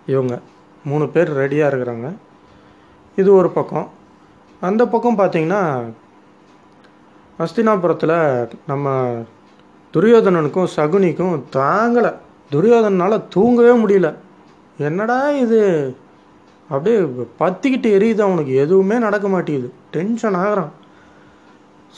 இவங்க 0.05 0.39
மூணு 0.85 1.09
பேர் 1.09 1.37
ரெடியாக 1.37 1.73
இருக்கிறாங்க. 1.73 2.15
இது 3.15 3.33
ஒரு 3.33 3.49
பக்கம். 3.49 3.89
அந்த 4.61 4.87
பக்கம் 4.87 5.17
பார்த்தீங்கன்னா 5.17 5.91
அஸ்தினாபுரத்தில் 7.39 8.49
நம்ம 8.67 9.09
துரியோதனனுக்கும் 9.93 10.67
சகுனிக்கும் 10.75 11.43
தாங்கலை. 11.55 12.15
துரியோதனால் 12.51 13.27
தூங்கவே 13.29 13.79
முடியல. 13.79 14.15
என்னடா 14.77 15.31
இது? 15.31 15.95
அப்படியே 16.69 16.99
பத்திக்கிட்டு 17.39 17.95
எரியுது 17.97 18.21
அவனுக்கு. 18.21 18.55
எதுவுமே 18.55 18.97
நடக்க 18.97 19.27
மாட்டேங்குது. 19.27 19.73
டென்ஷன் 19.91 20.33
ஆகிறான். 20.33 20.81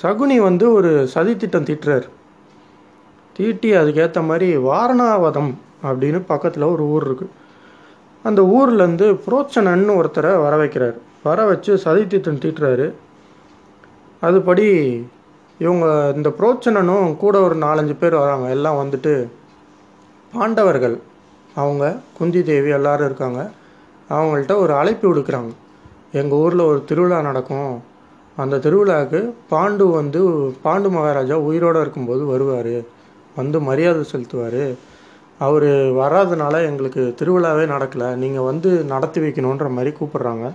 சகுனி 0.01 0.37
வந்து 0.37 0.73
ஒரு 0.73 1.09
சதித்திட்டம் 1.13 1.67
தீட்டுறார். 1.69 2.07
தீட்டி 3.33 3.71
அதுக்கேற்ற 3.71 4.25
மாதிரி 4.25 4.57
வாரணாவதம் 4.57 5.53
அப்படின்னு 5.83 6.21
பக்கத்தில் 6.27 6.63
ஒரு 6.63 6.83
ஊர் 6.83 7.05
இருக்குது 7.11 7.33
அந்த 8.23 8.41
ஊர்லேருந்து 8.41 9.07
புரோச்சனன்னு 9.25 9.95
ஒருத்தரை 10.01 10.41
வர 10.41 10.53
வைக்கிறார். 10.63 10.97
வர 11.23 11.45
வச்சு 11.45 11.75
சதித்திட்டம் 11.75 12.41
தீட்டுறாரு. 12.43 12.91
அதுபடி 14.21 14.67
இவங்க 15.59 16.13
இந்த 16.15 16.29
புரோச்சனனும் 16.29 17.17
கூட 17.17 17.41
ஒரு 17.41 17.55
நாலஞ்சு 17.55 17.95
பேர் 17.97 18.15
வராங்க. 18.15 18.49
எல்லாம் 18.49 18.79
வந்துட்டு 18.83 19.27
பாண்டவர்கள். 20.33 20.99
அவங்க 21.55 21.97
குந்தி 22.17 22.43
தேவி 22.43 22.69
எல்லாரும் 22.69 23.05
இருக்காங்க. 23.05 23.51
அவங்கள்ட்ட 24.09 24.55
ஒரு 24.55 24.73
அழைப்பு 24.73 25.15
விடுக்கிறாங்க. 25.15 25.51
எங்கள் 26.11 26.39
ஊரில் 26.39 26.59
ஒரு 26.59 26.83
திருவிழா 26.85 27.21
நடக்கும். 27.21 27.93
அந்த 28.37 28.57
திருவிழாவுக்கு 28.57 29.33
பாண்டு 29.51 29.91
வந்து 29.91 30.29
பாண்டு 30.63 30.89
மகாராஜா 30.89 31.37
உயிரோடு 31.37 31.81
இருக்கும்போது 31.81 32.25
வருவார். 32.25 32.81
வந்து 33.35 33.59
மரியாதை 33.59 34.03
செலுத்துவார். 34.11 34.75
அவர் 35.39 35.63
வராதனால 36.01 36.65
எங்களுக்கு 36.65 37.15
திருவிழாவே 37.21 37.63
நடக்கலை. 37.65 38.15
நீங்கள் 38.15 38.43
வந்து 38.43 38.83
நடத்தி 38.83 39.21
வைக்கணுன்ற 39.21 39.69
மாதிரி 39.69 39.95
கூப்பிட்றாங்க. 39.95 40.53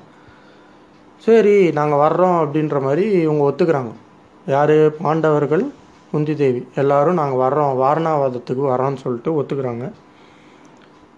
சரி 1.19 1.71
நாங்கள் 1.71 1.99
வர்றோம் 1.99 2.39
அப்படின்ற 2.45 2.83
மாதிரி 2.83 3.11
இவங்க 3.11 3.51
ஒத்துக்கிறாங்க. 3.51 3.91
யார்? 4.47 4.97
பாண்டவர்கள் 4.97 5.65
குந்தி 6.11 6.35
தேவி. 6.37 6.67
எல்லாரும் 6.75 7.15
நாங்கள் 7.15 7.43
வர்றோம். 7.45 7.75
வாரணாவாதத்துக்கு 7.83 8.63
வரோன்னு 8.73 8.97
சொல்லிட்டு 8.97 9.43
ஒத்துக்கிறாங்க. 9.43 9.91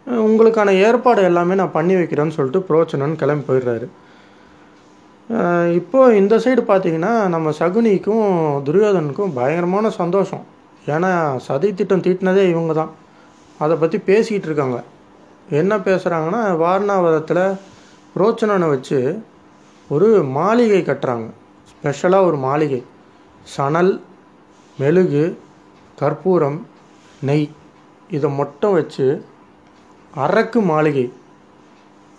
உங்களுக்கான 0.07 0.71
ஏற்பாடு 0.71 1.23
எல்லாமே 1.23 1.55
நான் 1.55 1.73
பண்ணி 1.73 1.95
வைக்கிறேன்னு 1.95 2.37
சொல்லிட்டு 2.39 2.67
புரோச்சனன் 2.69 3.17
கிளம்பி 3.17 3.53
போயிடுறாரு. 3.53 3.89
இப்போது 5.29 5.75
இப்போ 5.81 5.99
இந்த 6.21 6.35
சைடு 6.45 6.63
பார்த்தீங்கன்னா 6.71 7.13
நம்ம 7.35 7.51
சகுனிக்கும் 7.59 8.27
துரியோதனுக்கும் 8.67 9.35
பயங்கரமான 9.39 9.91
சந்தோஷம். 10.01 10.43
ஏன்னா 10.95 11.11
சதி 11.47 11.69
திட்டம் 11.79 12.03
தீட்டினதே 12.07 12.45
இவங்க 12.53 12.73
தான் 12.79 12.93
அதை 13.65 13.75
பற்றி 13.83 13.99
பேசிக்கிட்டு 14.09 14.49
இருக்காங்க. 14.49 14.79
என்ன 15.61 15.73
பேசுகிறாங்கன்னா 15.87 16.43
வாரணாவதத்தில் 16.63 17.45
புரோச்சனனை 18.15 18.69
வச்சு 18.75 18.99
ஒரு 19.95 20.09
மாளிகை 20.39 20.83
கட்டுறாங்க. 20.89 21.29
ஸ்பெஷலாக 21.71 22.29
ஒரு 22.29 22.39
மாளிகை. 22.47 22.83
சணல் 23.55 23.93
மெழுகு 24.81 25.25
கற்பூரம் 26.01 26.61
நெய். 27.29 27.49
இதை 28.17 28.29
மட்டும் 28.41 28.77
வச்சு 28.79 29.07
அரக்கு 30.27 30.61
மாளிகை. 30.73 31.07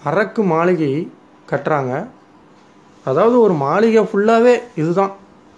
அரக்கு 0.09 0.41
மாளிகை 0.53 0.91
கட்டுறாங்க. 1.51 1.93
அதாவது 3.09 3.35
ஒரு 3.45 3.53
மாளிகை 3.65 4.03
ஃபுல்லாகவே 4.09 4.55
இதுதான். 4.81 5.13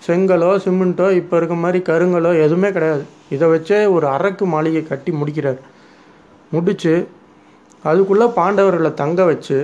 செங்கலோ 0.05 0.49
சிமெண்ட்டோ 0.63 1.07
இப்போ 1.19 1.35
இருக்க 1.39 1.55
மாதிரி 1.63 1.79
கருங்கலோ 1.89 2.31
எதுவுமே 2.45 2.69
கிடையாது. 2.75 3.03
இதை 3.35 3.45
வச்சே 3.53 3.77
ஒரு 3.95 4.05
அரக்கு 4.15 4.45
மாளிகை 4.53 4.81
கட்டி 4.89 5.11
முடிக்கிறார். 5.19 5.59
முடித்து 6.55 6.93
அதுக்குள்ளே 7.89 8.27
பாண்டவர்களை 8.39 8.91
தங்க 9.01 9.23
வச்சு 9.31 9.57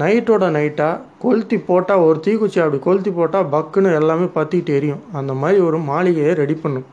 நைட்டோட 0.00 0.44
நைட்டாக 0.56 1.00
கொளுத்தி 1.22 1.56
போட்டால் 1.68 2.04
ஒரு 2.08 2.18
தீக்குச்சி 2.26 2.58
அப்படி 2.64 2.78
கொளுத்தி 2.86 3.10
போட்டால் 3.18 3.50
பக்குன்னு 3.54 3.90
எல்லாமே 4.00 4.26
பற்றிக்கிட்டு 4.36 4.76
எரியும். 4.78 5.02
அந்த 5.18 5.32
மாதிரி 5.40 5.58
ஒரு 5.68 5.78
மாளிகையை 5.90 6.32
ரெடி 6.42 6.56
பண்ணும். 6.62 6.86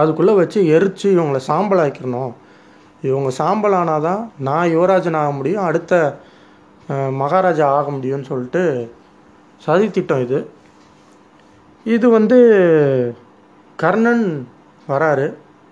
அதுக்குள்ளே 0.00 0.34
வச்சு 0.40 0.58
எரித்து 0.76 1.06
இவங்களை 1.16 1.40
சாம்பல் 1.50 1.82
ஆக்கிடணும் 1.84 2.32
இவங்க 3.08 3.30
சாம்பல் 3.40 3.76
ஆனால் 3.80 4.04
தான் 4.08 4.22
நான் 4.46 4.70
யுவராஜன் 4.74 5.18
ஆக 5.22 5.30
முடியும் 5.38 5.66
அடுத்த 5.68 5.92
மகாராஜா 7.20 7.66
ஆக 7.78 7.86
முடியும்னு 7.96 8.30
சொல்லிட்டு 8.32 8.62
சதித்திட்டம் 9.64 10.22
இது. 10.26 10.38
இது 11.84 12.06
வந்து 12.16 12.38
கர்ணன் 13.76 14.26
வராரு. 14.88 15.26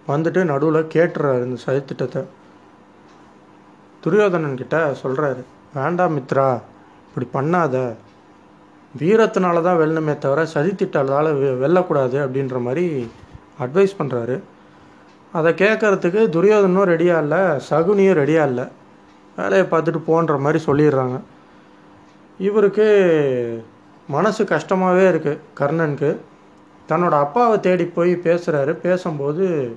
வந்துட்டு 0.08 0.40
நடுவில் 0.44 0.90
கேட்டுறாரு 0.94 1.44
இந்த 1.48 1.58
சதித்திட்டத்தை. 1.66 2.22
துரியோதனன் 4.02 4.60
கிட்ட 4.62 4.78
சொல்கிறாரு 5.02 5.42
வேண்டாம் 5.74 6.14
மித்ரா 6.16 6.48
இப்படி 7.08 7.26
பண்ணாத. 7.36 7.76
வீரத்தினால 9.00 9.62
தான் 9.66 9.78
வெல்லணுமே 9.82 10.14
தவிர 10.24 10.40
சதித்திட்டாலால் 10.54 11.30
வெ 11.38 11.48
வெல்லக்கூடாது 11.62 12.16
அப்படின்ற 12.24 12.58
மாதிரி 12.66 12.84
அட்வைஸ் 13.64 13.98
பண்ணுறாரு 14.00 14.36
அதை 15.38 15.50
கேட்கறதுக்கு 15.52 16.20
துரியோதனும் 16.34 16.90
ரெடியாக 16.90 17.22
இல்லை 17.24 17.40
சகுனியும் 17.70 18.18
ரெடியாக 18.20 18.48
இல்லை. 18.50 18.66
வேலையை 19.38 19.64
பார்த்துட்டு 19.70 20.00
போன்ற 20.10 20.34
மாதிரி 20.44 20.58
சொல்லிடுறாங்க. 20.66 21.16
இவருக்கு 22.38 22.86
மனசு 24.08 24.44
கஷ்டமாகவே 24.44 25.04
இருக்குது 25.10 25.38
கர்ணனுக்கு. 25.60 26.16
தன்னோட 26.88 27.10
அப்பாவை 27.10 27.60
தேடி 27.60 27.84
போய் 27.84 28.12
பேசுகிறாரு 28.24 28.72
பேசும்போது 28.72 29.76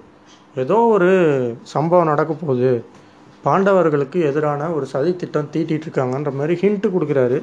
ஏதோ 0.55 0.75
ஒரு 0.75 1.09
சம்பவம் 1.61 2.07
நடக்க 2.07 2.33
போகுது. 2.33 2.85
பாண்டவர்களுக்கு 3.45 4.19
எதிரான 4.29 4.69
ஒரு 4.73 4.85
சதி 4.85 5.15
திட்டம் 5.15 5.51
இருக்காங்கன்ற 5.51 6.31
மாதிரி 6.33 6.53
ஹிண்ட்டு 6.61 6.87
கொடுக்குறாரு. 6.95 7.39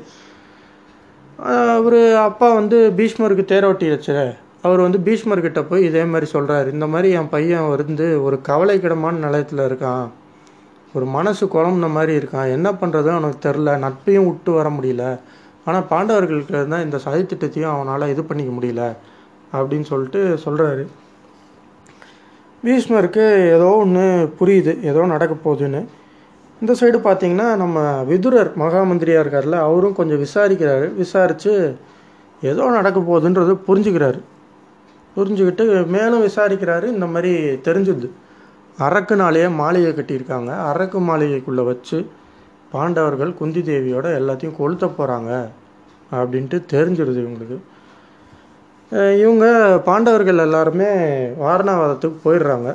அவர் 1.77 2.14
அப்பா 2.14 2.55
வந்து 2.55 2.92
பீஷ்மருக்கு 2.97 3.44
தேரோட்டி 3.53 3.88
வச்சு 3.88 4.33
அவர் 4.62 4.81
வந்து 4.81 4.99
பீஷ்மர்கிட்ட 4.99 5.64
போய் 5.68 5.85
இதே 5.85 6.05
மாதிரி 6.05 6.31
சொல்கிறாரு 6.33 6.73
இந்த 6.73 6.87
மாதிரி 6.87 7.09
என் 7.11 7.29
பையன் 7.29 7.68
வந்து 7.68 8.23
ஒரு 8.23 8.40
கவலைக்கிடமான 8.49 9.11
நிலையத்தில் 9.11 9.59
இருக்கான். 9.59 10.07
ஒரு 10.94 11.05
மனசு 11.05 11.47
குழம்புன 11.47 11.90
மாதிரி 11.90 12.18
இருக்கான். 12.18 12.51
என்ன 12.51 12.73
பண்ணுறது 12.73 13.09
அவனுக்கு 13.14 13.38
தெரில 13.49 13.73
நட்பையும் 13.85 14.27
விட்டு 14.27 14.53
வர 14.53 14.68
முடியல. 14.68 15.20
ஆனால் 15.66 15.87
பாண்டவர்களுக்கு 15.92 16.57
தான் 16.72 16.85
இந்த 16.87 16.98
சதித்திட்டத்தையும் 17.05 17.72
அவனால் 17.74 18.11
இது 18.12 18.22
பண்ணிக்க 18.31 18.53
முடியல 18.57 18.85
அப்படின்னு 19.57 19.87
சொல்லிட்டு 19.92 20.20
சொல்கிறாரு 20.44 20.85
பீஷ்மருக்கு 22.64 23.24
ஏதோ 23.57 23.68
ஒன்று 23.83 24.05
புரியுது 24.38 24.72
ஏதோ 24.90 25.00
நடக்க 25.14 25.35
போகுதுன்னு. 25.46 25.81
இந்த 26.62 26.72
சைடு 26.81 26.98
பார்த்தீங்கன்னா 27.07 27.48
நம்ம 27.62 27.79
விதுரர் 28.11 28.50
மகாமந்திரியாக 28.62 29.22
இருக்கார்ல 29.24 29.57
அவரும் 29.68 29.96
கொஞ்சம் 29.98 30.22
விசாரிக்கிறாரு. 30.22 30.87
விசாரித்து 31.00 31.53
ஏதோ 32.50 32.64
நடக்க 32.79 32.98
போகுதுன்றது 33.00 33.53
புரிஞ்சுக்கிறாரு. 33.68 34.20
புரிஞ்சுக்கிட்டு 35.16 35.64
மேலும் 35.96 36.24
விசாரிக்கிறாரு 36.29 36.87
இந்த 36.94 37.07
மாதிரி 37.14 37.33
தெரிஞ்சுது. 37.66 38.09
அரக்குனாலேயே 38.87 39.48
மாளிகை 39.61 39.92
கட்டியிருக்காங்க. 39.98 40.50
அரக்கு 40.70 41.00
மாளிகைக்குள்ளே 41.11 41.64
வச்சு 41.70 41.98
பாண்டவர்கள் 42.75 43.39
குந்தி 43.41 43.63
தேவியோட 43.71 44.07
எல்லாத்தையும் 44.21 44.59
கொளுத்த 44.61 44.85
போகிறாங்க 44.99 45.33
அப்படின்ட்டு 46.19 46.59
தெரிஞ்சிருது 46.75 47.19
இவங்களுக்கு. 47.25 47.59
இவங்க 49.23 49.47
பாண்டவர்கள் 49.89 50.45
எல்லாருமே 50.47 50.89
வாரணாவதத்துக்கு 51.45 52.19
போயிடுறாங்க. 52.27 52.71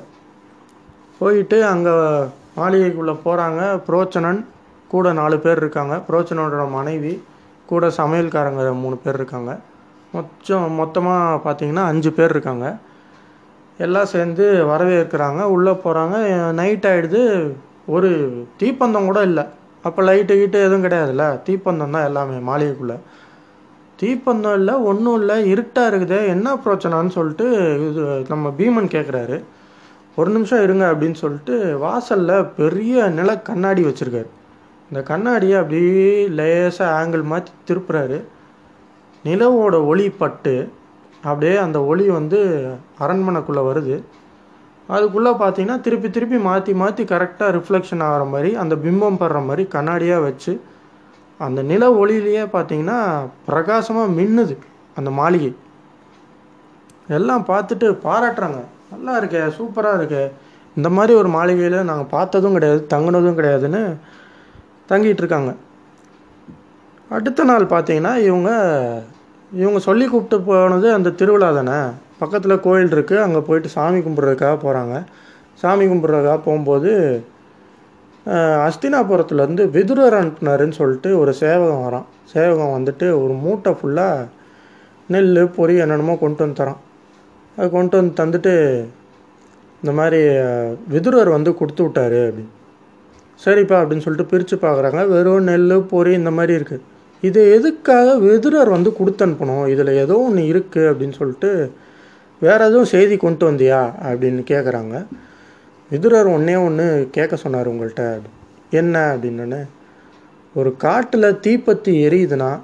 போயிட்டு 1.19 1.57
அங்கே 1.71 1.93
மாளிகைக்குள்ளே 2.59 3.15
போகிறாங்க 3.25 3.61
புரோச்சனன் 3.87 4.41
கூட 4.93 5.07
நாலு 5.19 5.37
பேர் 5.45 5.61
இருக்காங்க. 5.63 5.95
புரோச்சனோட 6.07 6.63
மனைவி 6.77 7.13
கூட 7.71 7.87
சமையல்காரங்க 7.99 8.63
மூணு 8.83 8.95
பேர் 9.03 9.19
இருக்காங்க. 9.19 9.51
மொத்தம் 10.15 10.77
மொத்தமாக 10.81 11.41
பார்த்தீங்கன்னா 11.45 11.83
அஞ்சு 11.91 12.11
பேர் 12.17 12.33
இருக்காங்க. 12.35 12.67
எல்லாம் 13.85 14.11
சேர்ந்து 14.13 14.45
வரவேற்கிறாங்க. 14.71 15.41
உள்ளே 15.55 15.73
போகிறாங்க 15.83 16.15
நைட் 16.59 16.87
ஆகிடுது 16.91 17.21
ஒரு 17.95 18.09
தீப்பந்தம் 18.61 19.09
கூட 19.09 19.21
இல்லை. 19.29 19.45
அப்போ 19.83 20.01
லைட்டு 20.03 20.33
கீட்டு 20.39 20.59
எதுவும் 20.59 20.83
கிடையாதுல்ல? 20.83 21.25
தீப்பந்தம் 21.45 21.95
தான் 21.95 22.05
எல்லாமே 22.05 22.37
மாளிகைக்குள்ளே. 22.51 22.97
தீப்பந்தம் 24.01 24.53
இல்லை 24.53 24.73
ஒன்றும் 24.73 25.19
இல்லை 25.19 25.49
இருட்டாக 25.51 25.89
இருக்குதே. 25.91 26.27
என்ன 26.27 26.55
பிரச்சனைன்னு 26.65 27.07
சொல்லிட்டு 27.07 27.45
இது 27.89 28.25
நம்ம 28.27 28.53
பீமன் 28.57 28.91
கேட்குறாரு 28.95 29.37
ஒரு 30.15 30.29
நிமிஷம் 30.31 30.63
இருங்க 30.63 30.91
அப்படின்னு 30.91 31.13
சொல்லிட்டு 31.13 31.77
வாசலில் 31.77 32.45
பெரிய 32.45 33.05
நில 33.07 33.37
கண்ணாடி 33.37 33.83
வச்சுருக்காரு. 33.83 34.29
இந்த 34.91 35.01
கண்ணாடியை 35.03 35.57
அப்படியே 35.59 36.27
லேசாக 36.27 36.91
ஆங்கிள் 36.99 37.23
மாற்றி 37.23 37.51
திருப்புறாரு. 37.67 38.17
நிலவோட 39.25 39.85
ஒளி 39.85 40.09
பட்டு 40.09 40.71
அப்படியே 41.23 41.55
அந்த 41.57 41.83
ஒளி 41.83 42.09
வந்து 42.09 42.39
அரண்மனைக்குள்ளே 42.99 43.63
வருது. 43.69 43.95
அதுக்குள்ளே 44.95 45.31
பார்த்தீங்கன்னா 45.41 45.79
திருப்பி 45.85 46.09
திருப்பி 46.09 46.37
மாற்றி 46.47 46.73
மாற்றி 46.81 47.03
கரெக்டாக 47.03 47.55
ரிஃப்ளெக்ஷன் 47.57 48.03
ஆகிற 48.07 48.23
மாதிரி 48.33 48.55
அந்த 48.63 48.75
பிம்பம் 48.75 49.19
படுற 49.21 49.39
மாதிரி 49.45 49.63
கண்ணாடியாக 49.75 50.25
வச்சு 50.27 50.53
அந்த 51.39 51.59
நில 51.71 51.83
ஒளியிலேயே 52.01 52.43
பார்த்தீங்கன்னா 52.55 52.97
பிரகாசமாக 53.49 54.13
மின்னுது 54.17 54.55
அந்த 54.97 55.09
மாளிகை. 55.19 55.51
எல்லாம் 57.17 57.45
பார்த்துட்டு 57.51 57.87
பாராட்டுறாங்க. 58.07 58.59
நல்லா 58.93 59.13
இருக்கே 59.19 59.41
சூப்பராக 59.57 59.99
இருக்கே. 59.99 60.23
இந்த 60.77 60.89
மாதிரி 60.89 61.13
ஒரு 61.21 61.29
மாளிகையில் 61.37 61.87
நாங்கள் 61.89 62.11
பார்த்ததும் 62.15 62.55
கிடையாது 62.57 62.81
தங்குனதும் 62.93 63.39
கிடையாதுன்னு 63.39 63.81
தங்கிட்டு 64.91 65.23
இருக்காங்க. 65.23 65.51
அடுத்த 67.17 67.43
நாள் 67.43 67.71
பார்த்தீங்கன்னா 67.73 68.13
இவங்க 68.29 68.49
இவங்க 69.61 69.79
சொல்லி 69.79 70.05
கூப்பிட்டு 70.07 70.37
போனது 70.47 70.87
அந்த 70.97 71.09
திருவிழா 71.19 71.49
தானே? 71.59 71.79
பக்கத்தில் 72.21 72.63
கோயில் 72.67 72.93
இருக்குது 72.95 73.23
அங்கே 73.25 73.41
போயிட்டு 73.47 73.69
சாமி 73.75 73.99
கும்பிட்றதுக்காக 74.05 74.55
போகிறாங்க 74.65 74.95
சாமி 75.61 75.85
கும்பிட்றதுக்காக 75.91 76.39
போகும்போது 76.47 76.91
அஸ்தினாபுரத்துலேருந்து 78.67 79.63
விதுரர் 79.75 80.17
அனுப்புனாருன்னு 80.19 80.77
சொல்லிட்டு 80.79 81.09
ஒரு 81.21 81.31
சேவகம் 81.41 81.83
வரான். 81.85 82.07
சேவகம் 82.33 82.75
வந்துட்டு 82.77 83.07
ஒரு 83.21 83.33
மூட்டை 83.43 83.71
ஃபுல்லாக 83.77 84.27
நெல் 85.13 85.39
பொறி 85.57 85.75
என்னென்னமோ 85.83 86.15
கொண்டு 86.23 86.43
வந்து 86.43 86.59
தரான். 86.61 86.79
அது 87.57 87.67
கொண்டு 87.77 87.95
வந்து 87.99 88.13
தந்துட்டு 88.21 88.53
இந்த 89.81 89.91
மாதிரி 89.99 90.19
விதுரர் 90.93 91.35
வந்து 91.35 91.51
கொடுத்து 91.59 91.81
விட்டாரு 91.85 92.19
அப்படின்னு. 92.27 92.53
சரிப்பா 93.39 93.75
அப்படின்னு 93.81 94.05
சொல்லிட்டு 94.05 94.31
பிரித்து 94.31 94.55
பார்க்குறாங்க 94.63 95.01
வெறும் 95.13 95.47
நெல் 95.49 95.75
பொறி 95.91 96.11
இந்த 96.21 96.31
மாதிரி 96.37 96.53
இருக்குது 96.59 96.85
இது 97.23 97.41
எதுக்காக 97.57 98.07
விதுரர் 98.25 98.75
வந்து 98.75 98.89
கொடுத்து 98.97 99.23
அனுப்பணும்? 99.25 99.65
இதில் 99.73 99.91
ஏதோ 100.03 100.15
ஒன்று 100.27 100.43
இருக்குது 100.51 100.89
அப்படின்னு 100.91 101.15
சொல்லிட்டு 101.21 101.51
வேறு 102.39 102.65
எதுவும் 102.65 102.85
செய்தி 102.85 103.17
கொண்டு 103.17 103.51
வந்தியா? 103.51 103.91
அப்படின்னு 104.03 104.43
கேட்குறாங்க 104.51 105.05
விதுரர் 105.91 106.33
ஒன்றே 106.33 106.55
ஒன்று 106.55 107.07
கேட்க 107.11 107.35
சொன்னார் 107.35 107.69
உங்கள்கிட்ட 107.69 108.19
என்ன 108.71 109.15
அப்படின்னு? 109.15 109.67
ஒரு 110.53 110.75
காட்டில் 110.77 111.39
தீப்பத்தி 111.43 112.07
எரியுதுன்னா 112.07 112.59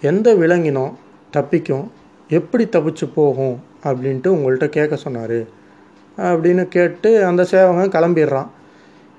எந்த 0.00 0.34
விலங்கினம் 0.34 0.92
தப்பிக்கும். 1.36 1.88
எப்படி 2.28 2.64
தப்பிச்சு 2.64 3.12
போகும்? 3.14 3.62
அப்படின்ட்டு 3.84 4.26
உங்கள்கிட்ட 4.26 4.66
கேட்க 4.66 4.96
சொன்னார். 4.96 5.44
அப்படின்னு 6.18 6.64
கேட்டு 6.64 7.24
அந்த 7.24 7.44
சேவகன் 7.44 7.88
கிளம்பிடுறான். 7.88 8.46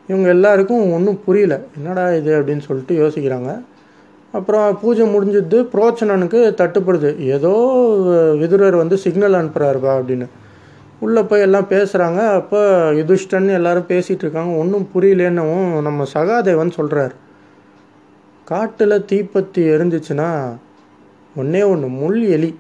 இவங்க 0.08 0.30
எல்லாருக்கும் 0.30 0.92
ஒன்றும் 0.92 1.24
புரியல. 1.24 1.62
என்னடா 1.76 2.12
இது 2.12 2.42
அப்படின்னு 2.42 2.60
சொல்லிட்டு 2.60 3.08
யோசிக்கிறாங்க. 3.08 3.64
அப்புறம் 4.38 4.78
பூஜை 4.82 5.06
முடிஞ்சது 5.14 5.58
புரோச்சனனுக்கு 5.74 6.40
தட்டுப்படுது. 6.60 7.10
ஏதோ 7.36 7.52
விதுரர் 8.42 8.78
வந்து 8.82 8.96
சிக்னல் 9.04 9.38
அனுப்புகிறாருப்பா 9.40 9.92
அப்படின்னு. 9.98 10.28
உள்ளே 11.06 11.22
போய் 11.30 11.46
எல்லாம் 11.46 11.68
பேசுகிறாங்க 11.74 12.20
அப்போ 12.40 12.60
யுதிஷ்டன் 13.00 13.50
எல்லாரும் 13.60 13.90
பேசிகிட்டு 13.92 14.24
இருக்காங்க. 14.26 14.52
ஒன்றும் 14.62 14.88
புரியலன்னவும் 14.94 15.68
நம்ம 15.88 16.06
சகாதேவன் 16.14 16.78
சொல்கிறார் 16.78 17.14
காட்டில் 18.52 19.06
தீப்பத்தி 19.12 19.62
எரிஞ்சிச்சுன்னா 19.74 20.30
ஒன்றே 21.36 21.62
ஒன்று 21.74 21.88
முள் 22.02 22.20
எலி. 22.38 22.52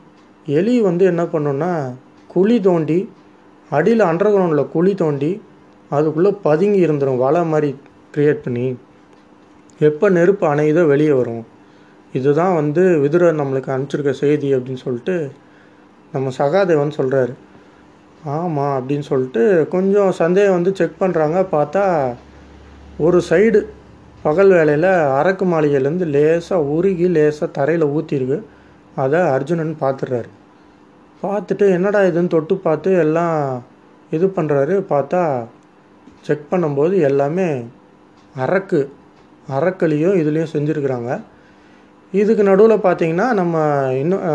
எலி 0.47 0.75
வந்து 0.87 1.03
என்ன 1.11 1.23
பண்ணுன்னா 1.33 1.71
குழி 2.33 2.57
தோண்டி 2.67 2.99
அடியில் 3.71 4.03
அண்டர் 4.09 4.31
கிரவுண்டில் 4.33 4.71
குழி 4.75 4.93
தோண்டி 5.01 5.31
அதுக்குள்ளே 5.95 6.31
பதுங்கி 6.47 6.79
இருந்துடும் 6.85 7.21
வலை 7.23 7.41
மாதிரி 7.53 7.71
க்ரியேட் 8.13 8.43
பண்ணி. 8.45 8.67
எப்போ 9.89 10.05
நெருப்பு 10.17 10.45
அணையுதோ 10.53 10.83
வெளியே 10.93 11.13
வரும். 11.19 11.43
இதுதான் 12.13 12.55
வந்து 12.55 12.83
விதுரர் 13.03 13.39
நம்மளுக்கு 13.39 13.73
அனுப்பிச்சிருக்க 13.73 14.13
செய்தி 14.23 14.49
அப்படின்னு 14.55 14.83
சொல்லிட்டு 14.85 15.15
நம்ம 16.13 16.31
சகாதேவன் 16.37 16.97
சொல்கிறாரு 16.97 17.33
ஆமாம் 18.33 18.75
அப்படின்னு 18.79 19.05
சொல்லிட்டு 19.11 19.43
கொஞ்சம் 19.67 20.11
சந்தேகம் 20.11 20.57
வந்து 20.57 20.71
செக் 20.75 21.01
பண்ணுறாங்க 21.01 21.39
பார்த்தா 21.55 21.85
ஒரு 22.97 23.19
சைடு 23.29 23.59
பகல் 24.23 24.49
வேளையில் 24.49 24.89
அரக்கு 25.19 25.45
மாளிகையிலேருந்து 25.45 26.05
லேசாக 26.05 26.67
உருகி 26.75 27.07
லேசாக 27.07 27.49
தரையில் 27.51 27.91
ஊற்றிருக்கு 27.95 28.37
அதை 28.95 29.19
அர்ஜுனன் 29.35 29.75
பார்த்துடுறாரு. 29.81 30.29
பார்த்துட்டு 31.23 31.65
என்னடா 31.71 31.99
இதுன்னு 32.09 32.27
தொட்டு 32.27 32.55
பார்த்து 32.57 32.89
எல்லாம் 32.97 33.37
இது 34.11 34.25
பண்ணுறாரு 34.27 34.75
பார்த்தா 34.91 35.21
செக் 36.21 36.49
பண்ணும்போது 36.51 36.95
எல்லாமே 37.09 37.49
அரக்கு 38.35 38.79
அரக்கலையும் 39.47 40.19
இதுலேயும் 40.21 40.53
செஞ்சுருக்குறாங்க. 40.53 41.11
இதுக்கு 42.19 42.43
நடுவில் 42.49 42.83
பார்த்தீங்கன்னா 42.87 43.27
நம்ம 43.39 43.55
இன்னும் 44.01 44.25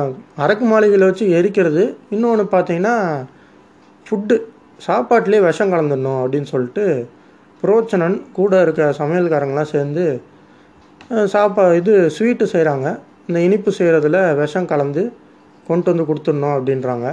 அரக்கு 0.45 0.65
மாளிகையில் 0.71 1.09
வச்சு 1.09 1.25
எரிக்கிறது. 1.39 1.83
இன்னொன்று 2.15 2.45
பார்த்தீங்கன்னா 2.55 2.95
ஃபுட்டு 4.07 4.37
சாப்பாட்டிலே 4.87 5.39
விஷம் 5.49 5.73
கலந்துடணும் 5.73 6.21
அப்படின்னு 6.23 6.49
சொல்லிட்டு 6.55 6.85
புரோச்சனன் 7.61 8.17
கூட 8.39 8.53
இருக்க 8.65 8.83
சமையல்காரங்களாம் 9.01 9.73
சேர்ந்து 9.75 10.05
சாப்பா 11.35 11.65
இது 11.81 11.95
ஸ்வீட்டு 12.17 12.47
செய்கிறாங்க 12.55 12.89
இந்த 13.29 13.39
இனிப்பு 13.47 13.71
செய்கிறதுல 13.79 14.19
விஷம் 14.41 14.69
கலந்து 14.73 15.03
கொண்டு 15.69 15.91
வந்து 15.91 16.09
கொடுத்துடணும் 16.09 16.55
அப்படின்றாங்க. 16.57 17.09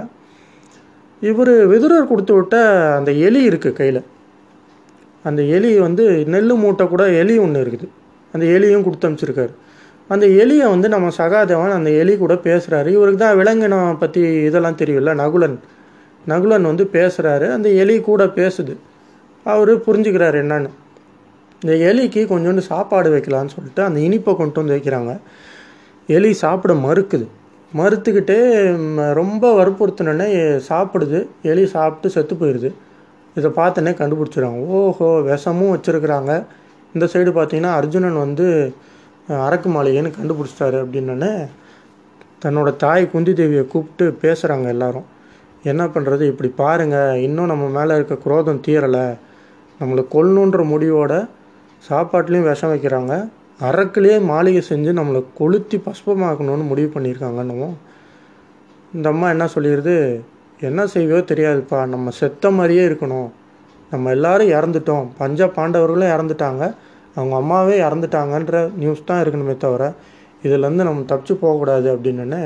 இவர் 1.29 1.53
விதுரர் 1.71 2.09
கொடுத்து 2.11 2.33
விட்ட 2.37 2.55
அந்த 2.97 3.11
எலி 3.27 3.41
இருக்குது 3.49 3.77
கையில். 3.79 4.01
அந்த 5.29 5.41
எலி 5.57 5.71
வந்து 5.85 6.03
நெல் 6.33 6.55
மூட்டை 6.63 6.85
கூட 6.93 7.03
எலி 7.21 7.35
ஒன்று 7.45 7.63
இருக்குது. 7.65 7.87
அந்த 8.33 8.45
எலியும் 8.55 8.85
கொடுத்து 8.87 9.07
அனுப்பிச்சிருக்காரு. 9.07 9.53
அந்த 10.09 10.25
எலியை 10.41 10.65
வந்து 10.69 10.87
நம்ம 10.89 11.07
சகாதேவன் 11.17 11.77
அந்த 11.77 11.91
எலி 12.01 12.17
கூட 12.17 12.33
பேசுகிறாரு 12.33 12.89
இவருக்கு 12.97 13.19
தான் 13.23 13.37
விலங்கினம் 13.39 13.97
பற்றி 13.97 14.21
இதெல்லாம் 14.49 14.77
தெரியும்ல 14.81 15.13
நகுலன். 15.21 15.57
நகுலன் 16.27 16.69
வந்து 16.71 16.83
பேசுகிறாரு 16.97 17.47
அந்த 17.55 17.69
எலி 17.69 17.95
கூட 18.01 18.23
பேசுது. 18.39 18.73
அவர் 19.45 19.71
புரிஞ்சுக்கிறாரு 19.87 20.37
என்னன்னு. 20.43 20.69
இந்த 21.61 21.73
எலிக்கு 21.89 22.21
கொஞ்சோண்டு 22.31 22.61
சாப்பாடு 22.71 23.09
வைக்கலான்னு 23.15 23.53
சொல்லிட்டு 23.55 23.81
அந்த 23.83 23.99
இனிப்பை 23.99 24.33
கொண்டு 24.35 24.61
வந்து 24.61 24.75
வைக்கிறாங்க. 24.75 25.11
எலி 26.07 26.31
சாப்பிட 26.43 26.73
மறுக்குது. 26.87 27.27
மறுத்துக்கிட்டே 27.71 28.39
ரொம்ப 29.13 29.45
வற்புறுத்தினோடனே 29.59 30.27
சாப்பிடுது. 30.69 31.19
எலி 31.51 31.65
சாப்பிட்டு 31.75 32.09
செத்து 32.15 32.35
போயிடுது 32.41 32.69
இதை 33.35 33.49
பார்த்தோன்னே 33.55 33.93
கண்டுபிடிச்சிடுறாங்க. 34.01 34.59
ஓஹோ 34.67 35.07
விஷமும் 35.31 35.73
வச்சுருக்குறாங்க. 35.75 36.31
இந்த 36.93 37.05
சைடு 37.13 37.31
பார்த்தீங்கன்னா 37.37 37.71
அர்ஜுனன் 37.79 38.23
வந்து 38.25 38.47
அரக்கு 39.27 39.69
மாளிகைன்னு 39.69 40.13
கண்டுபிடிச்சிட்டாரு 40.17 40.77
அப்படின்னோடனே 40.85 41.47
தன்னோட 42.45 42.75
தாய் 42.75 43.11
குந்தி 43.11 43.31
தேவியை 43.31 43.67
கூப்பிட்டு 43.67 44.17
பேசுகிறாங்க 44.21 44.67
எல்லாரும். 44.67 45.05
என்ன 45.63 45.85
பண்ணுறது 45.85 46.21
இப்படி 46.21 46.49
பாருங்கள் 46.49 47.21
இன்னும் 47.21 47.45
நம்ம 47.45 47.79
மேலே 47.79 47.95
இருக்க 47.95 48.15
குரோதம் 48.15 48.61
தீரலை. 48.67 49.17
நம்மளை 49.79 50.05
கொல்லணுன்ற 50.11 50.63
முடிவோட 50.73 51.29
சாப்பாட்லேயும் 51.89 52.43
விஷம் 52.43 52.73
வைக்கிறாங்க. 52.73 53.29
அரக்குலேயே 53.61 54.21
மாளிகை 54.21 54.63
செஞ்சு 54.69 54.91
நம்மளை 54.91 55.23
கொளுத்தி 55.35 55.81
பஸ்பமாக்கணும்னு 55.85 56.67
முடிவு 56.67 56.99
பண்ணியிருக்காங்கன்னு 56.99 57.73
இந்த 58.93 59.09
அம்மா 59.09 59.29
என்ன 59.29 59.45
சொல்லிடுது 59.45 60.21
என்ன 60.59 60.87
செய்வையோ 60.87 61.23
தெரியாதுப்பா. 61.23 61.87
நம்ம 61.87 62.09
செத்த 62.09 62.51
மாதிரியே 62.51 62.87
இருக்கணும். 62.87 63.29
நம்ம 63.91 64.09
எல்லாரும் 64.09 64.49
இறந்துட்டோம். 64.49 65.07
பஞ்ச 65.17 65.45
பாண்டவர்களும் 65.45 66.13
இறந்துட்டாங்க. 66.15 66.73
அவங்க 67.15 67.35
அம்மாவே 67.41 67.75
இறந்துட்டாங்கன்ற 67.87 68.59
நியூஸ் 68.81 69.07
தான் 69.09 69.21
இருக்கணுமே 69.23 69.55
தவிர 69.65 69.83
இதுலேருந்து 70.45 70.87
நம்ம 70.87 71.05
தப்பிச்சு 71.11 71.35
போகக்கூடாது 71.43 71.87
அப்படின்னு 71.95 72.41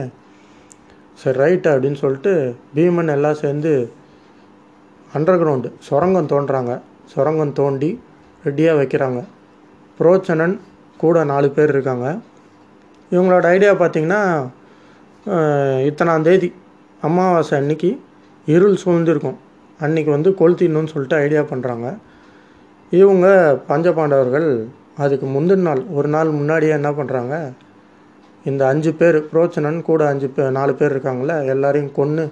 சரி 1.22 1.38
ரைட்டு 1.44 1.70
அப்படின்னு 1.74 2.00
சொல்லிட்டு 2.04 2.34
பீமன் 2.76 3.14
எல்லாம் 3.16 3.40
சேர்ந்து 3.44 3.72
அண்டர் 5.12 5.40
கிரவுண்டு 5.42 5.70
சுரங்கம் 5.88 6.30
தோன்றாங்க 6.34 6.74
சுரங்கம் 7.14 7.54
தோண்டி 7.60 7.90
ரெடியாக 8.44 8.80
வைக்கிறாங்க. 8.80 9.20
புரோச்சனன் 9.98 10.56
கூட 11.02 11.24
நாலு 11.32 11.48
பேர் 11.56 11.74
இருக்காங்க. 11.74 12.08
இவங்களோட 13.12 13.46
ஐடியா 13.56 13.72
பார்த்தீங்கன்னா 13.82 14.22
இத்தனாந்தேதி 15.90 15.90
இத்தனாம் 15.90 16.26
தேதி 16.28 16.50
அமாவாசை 17.08 17.56
அன்னைக்கு 17.62 17.90
இருள் 18.48 18.78
சூழ்ந்திருக்கும். 18.84 19.38
அன்னைக்கு 19.86 20.12
வந்து 20.16 20.30
கொளுத்திடணும்னு 20.40 20.92
சொல்லிட்டு 20.94 21.18
ஐடியா 21.26 21.42
பண்ணுறாங்க 21.52 21.88
இவங்க 22.92 23.28
பஞ்சபாண்டவர்கள் 23.68 24.68
அதுக்கு 24.96 25.26
முந்தின 25.28 25.56
நாள் 25.56 25.86
ஒரு 25.90 26.08
நாள் 26.08 26.30
முன்னாடியே 26.30 26.72
என்ன 26.72 26.92
பண்ணுறாங்க 26.92 27.54
இந்த 28.46 28.68
அஞ்சு 28.68 28.94
பேர் 28.94 29.18
புரோச்சனன் 29.32 29.82
கூட 29.82 30.08
அஞ்சு 30.08 30.28
பேர் 30.30 30.52
நாலு 30.52 30.74
பேர் 30.74 30.94
இருக்காங்கள 30.96 31.46
எல்லாரையும் 31.46 31.92
கொன்று 31.92 32.32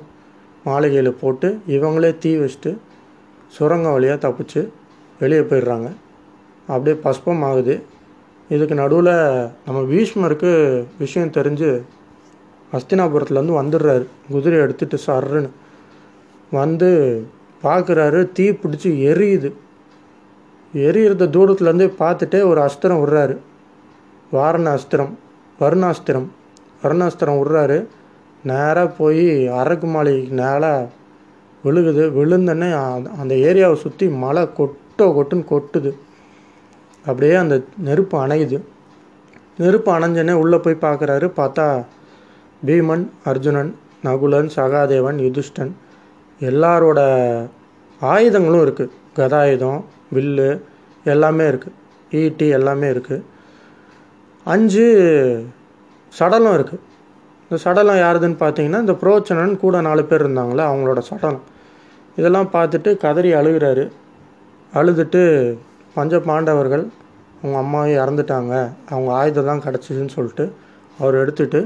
மாளிகையில் 0.63 1.19
போட்டு 1.21 1.59
இவங்களே 1.67 2.17
தீ 2.17 2.37
வச்சுட்டு 2.37 2.77
சுரங்கம் 3.47 3.91
வழியாக 3.91 4.29
தப்பிச்சு 4.29 4.69
வெளியே 5.19 5.39
போயிடுறாங்க. 5.39 5.91
அப்படியே 6.67 6.95
பஸ்பம் 6.95 7.41
ஆகுது. 7.41 7.83
இதுக்கு 8.49 8.75
நடுவில் 8.75 9.13
நம்ம 9.65 9.79
பீஷ்மருக்கு 9.81 10.83
விஷயம் 10.97 11.31
தெரிஞ்சு 11.31 11.81
ஹஸ்தினாபுரத்துலேருந்து 12.73 13.59
வந்துடுறாரு. 13.61 14.05
குதிரை 14.31 14.59
எடுத்துகிட்டு 14.59 14.97
சர்ருன்னு. 15.07 15.49
வந்து 16.51 16.89
பார்க்குறாரு 17.63 18.31
தீ 18.31 18.49
பிடிச்சி 18.49 18.89
எரியுது. 19.11 19.51
எரியிறத 20.75 21.29
தூரத்துலேருந்து 21.29 21.93
பார்த்துட்டே 21.99 22.45
ஒரு 22.45 22.61
அஸ்திரம் 22.61 22.99
விடுறாரு. 22.99 23.37
வாரண 24.31 24.77
அஸ்திரம் 24.77 25.09
வருணாஸ்திரம் 25.59 26.25
வருணாஸ்திரம் 26.83 27.41
விட்றாரு. 27.41 27.85
நேராக 28.43 28.87
போய் 28.87 29.49
அரக்கு 29.49 29.83
மாளிகைக்கு 29.83 30.35
நேராக 30.35 30.89
விழுகுது. 31.65 32.11
விழுந்தோடனே 32.11 32.93
அந்த- 32.93 33.09
அந்த 33.19 33.35
ஏரியாவை 33.35 33.73
சுற்றி 33.73 34.09
மழை 34.09 34.43
கொட்டோ 34.43 35.01
கொட்டுன்னு 35.01 35.45
கொட்டுது. 35.49 35.93
அப்படியே 37.05 37.33
அந்த 37.33 37.61
நெருப்பு 37.77 38.27
அணையுது. 38.27 38.61
நெருப்பு 39.57 39.99
அணைஞ்சோடனே 39.99 40.31
உள்ளே 40.31 40.57
போய் 40.57 40.77
பார்க்குறாரு. 40.81 41.31
பார்த்தா 41.37 41.85
பீமன் 42.65 43.07
அர்ஜுனன் 43.23 43.75
நகுலன் 44.03 44.49
சகாதேவன் 44.55 45.17
யுதிஷ்டன் 45.17 45.71
எல்லாரோட 46.39 46.99
ஆயுதங்களும் 48.01 48.65
இருக்குது 48.65 48.89
கதாயுதம் 49.19 49.81
வில்லு 50.15 50.49
எல்லாமே 51.13 51.45
இருக்குது 51.51 51.75
ஈட்டி 52.21 52.47
எல்லாமே 52.57 52.87
இருக்குது 52.95 53.25
அஞ்சு 54.45 54.85
சடலம் 56.13 56.55
இருக்குது 56.57 56.83
இந்த 57.43 57.57
சடலம் 57.63 57.99
யாருதுன்னு 58.03 58.37
பார்த்தீங்கன்னா 58.43 58.79
இந்த 58.85 58.93
புரோச்சனன் 59.01 59.53
கூட 59.63 59.81
நாலு 59.87 60.03
பேர் 60.09 60.23
இருந்தாங்களே 60.23 60.63
அவங்களோட 60.69 61.01
சடலம். 61.09 61.45
இதெல்லாம் 62.17 62.49
பார்த்துட்டு 62.55 62.89
கதறி 63.03 63.29
அழுகிறாரு. 63.39 63.83
அழுதுட்டு 64.73 65.21
பஞ்ச 65.95 66.19
பாண்டவர்கள் 66.29 66.85
அவங்க 67.41 67.57
அம்மா 67.63 67.81
இறந்துட்டாங்க 68.01 68.53
அவங்க 68.93 69.09
ஆயுதம் 69.19 69.49
தான் 69.49 69.63
கிடச்சிதுன்னு 69.65 70.15
சொல்லிட்டு 70.17 70.45
அவர் 70.99 71.15
எடுத்துட்டு 71.23 71.59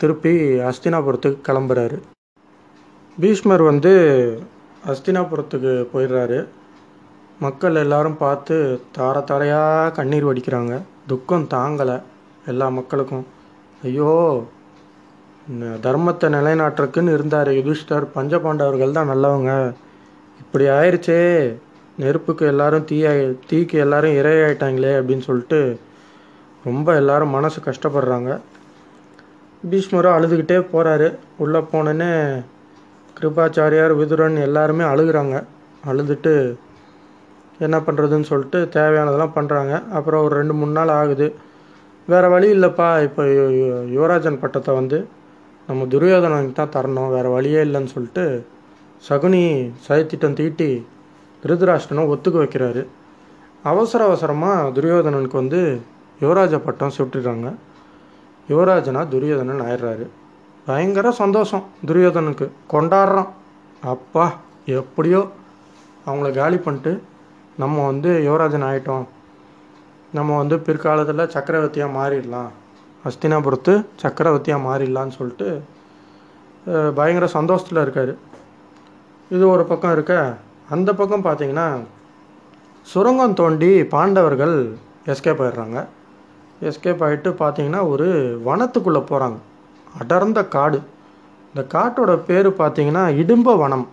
திருப்பி 0.00 0.32
அஸ்தினாபுரத்துக்கு 0.70 1.40
கிளம்புறாரு. 1.48 1.98
பீஷ்மர் 3.18 3.64
வந்து 3.70 3.92
அஸ்தினாபுரத்துக்கு 4.92 5.72
போயிடுறாரு. 5.92 6.38
மக்கள் 7.42 7.76
எல்லாரும் 7.82 8.18
பார்த்து 8.22 8.56
தார 8.96 9.16
தாரையாக 9.28 9.92
கண்ணீர் 9.96 10.26
வடிக்கிறாங்க. 10.28 10.74
துக்கம் 11.10 11.46
தாங்கலை 11.54 11.96
எல்லா 12.50 12.66
மக்களுக்கும். 12.78 13.24
ஐயோ 13.88 14.12
தர்மத்தை 15.86 16.26
நிலைநாட்டுறக்குன்னு 16.34 17.14
இருந்தார் 17.16 17.50
யுதிஷ்டர். 17.58 18.04
பஞ்சபாண்டவர்கள் 18.16 18.96
தான் 18.98 19.10
நல்லவங்க. 19.12 19.52
இப்படி 20.42 20.66
ஆயிடுச்சே 20.76 21.20
நெருப்புக்கு 22.02 22.44
எல்லாரும் 22.52 22.86
தீ 22.90 22.98
தீக்கு 23.50 23.76
எல்லாரும் 23.84 24.18
இரையாயிட்டாங்களே 24.20 24.92
அப்படின்னு 25.00 25.26
சொல்லிட்டு 25.28 25.60
ரொம்ப 26.64 26.88
எல்லாரும் 27.00 27.34
மனசு 27.36 27.58
கஷ்டப்படுறாங்க. 27.68 28.30
பீஷ்மரும் 29.70 30.16
அழுதுகிட்டே 30.16 30.58
போகிறாரு 30.72 31.08
உள்ளே 31.44 31.60
போனோன்னே 31.72 32.10
கிருபாச்சாரியார் 33.16 33.94
விதுரன் 34.00 34.38
எல்லாருமே 34.48 34.84
அழுகிறாங்க. 34.92 35.36
அழுதுட்டு 35.90 36.34
என்ன 37.58 37.76
பண்ணுறதுன்னு 37.78 38.30
சொல்லிட்டு 38.30 38.58
தேவையானதெல்லாம் 38.76 39.36
பண்ணுறாங்க 39.36 39.74
அப்புறம் 39.96 40.24
ஒரு 40.26 40.34
ரெண்டு 40.40 40.54
மூணு 40.54 40.72
நாள் 40.72 40.92
ஆகுது. 41.00 41.26
வேறு 42.08 42.28
வழி 42.34 42.48
இல்லைப்பா. 42.56 42.88
இப்போ 43.02 43.22
யுவராஜன் 43.96 44.40
பட்டத்தை 44.42 44.74
வந்து 44.74 44.98
நம்ம 45.68 45.84
துரியோதனனுக்கு 45.92 46.52
தான் 46.52 46.74
தரணும். 46.76 47.12
வேறு 47.16 47.28
வழியே 47.30 47.60
இல்லைன்னு 47.66 47.92
சொல்லிட்டு 47.94 48.24
சகுனி 49.08 49.42
சதித்திட்டம் 49.86 50.36
தீட்டி 50.40 50.86
திருதராஷ்டனை 51.44 52.02
ஒத்துக்க 52.12 52.36
வைக்கிறாரு. 52.42 52.82
அவசர 53.70 54.00
அவசரமாக 54.04 54.70
துரியோதனனுக்கு 54.76 55.36
வந்து 55.42 55.60
யுவராஜ 56.22 56.58
பட்டம் 56.66 56.96
சுட்டுறாங்க. 56.98 57.48
யுவராஜனா 58.48 59.08
துரியோதனன் 59.14 59.64
ஆயிடுறாரு. 59.68 60.06
பயங்கர 60.66 61.06
சந்தோஷம் 61.22 61.64
துரியோதனுக்கு 61.88 62.46
கொண்டாடுறான். 62.72 63.30
அப்பா 63.94 64.26
எப்படியோ 64.80 65.20
அவங்கள 66.06 66.28
காலி 66.40 66.56
பண்ணிட்டு 66.56 66.92
நம்ம 67.62 67.76
வந்து 67.90 68.10
யுவராஜன் 68.26 68.66
ஆகிட்டோம் 68.68 69.06
நம்ம 70.16 70.36
வந்து 70.40 70.56
பிற்காலத்தில் 70.66 71.32
சக்கரவர்த்தியாக 71.34 71.96
மாறிடலாம். 71.98 72.50
அஸ்தினாபுரத்து 73.08 73.72
சக்கரவர்த்தியாக 74.02 74.64
மாறிடலான்னு 74.68 75.16
சொல்லிட்டு 75.18 75.48
பயங்கர 76.98 77.26
சந்தோஷத்தில் 77.36 77.80
இருக்கார். 77.84 78.12
இது 79.34 79.44
ஒரு 79.54 79.64
பக்கம் 79.70 79.94
இருக்க 79.96 80.14
அந்த 80.74 80.90
பக்கம் 81.00 81.26
பார்த்தீங்கன்னா 81.26 81.66
சுரங்கம் 82.92 83.36
தோண்டி 83.40 83.70
பாண்டவர்கள் 83.94 84.56
எஸ்கேப் 85.12 85.42
ஆயிடுறாங்க. 85.44 85.78
எஸ்கேப் 86.68 87.02
ஆகிட்டு 87.06 87.30
பார்த்தீங்கன்னா 87.42 87.82
ஒரு 87.92 88.08
வனத்துக்குள்ளே 88.48 89.02
போகிறாங்க 89.10 89.38
அடர்ந்த 90.02 90.40
காடு. 90.54 90.78
இந்த 91.50 91.62
காட்டோட 91.74 92.12
பேர் 92.28 92.48
பார்த்தீங்கன்னா 92.60 93.04
இடும்ப 93.22 93.56
வனம். 93.62 93.86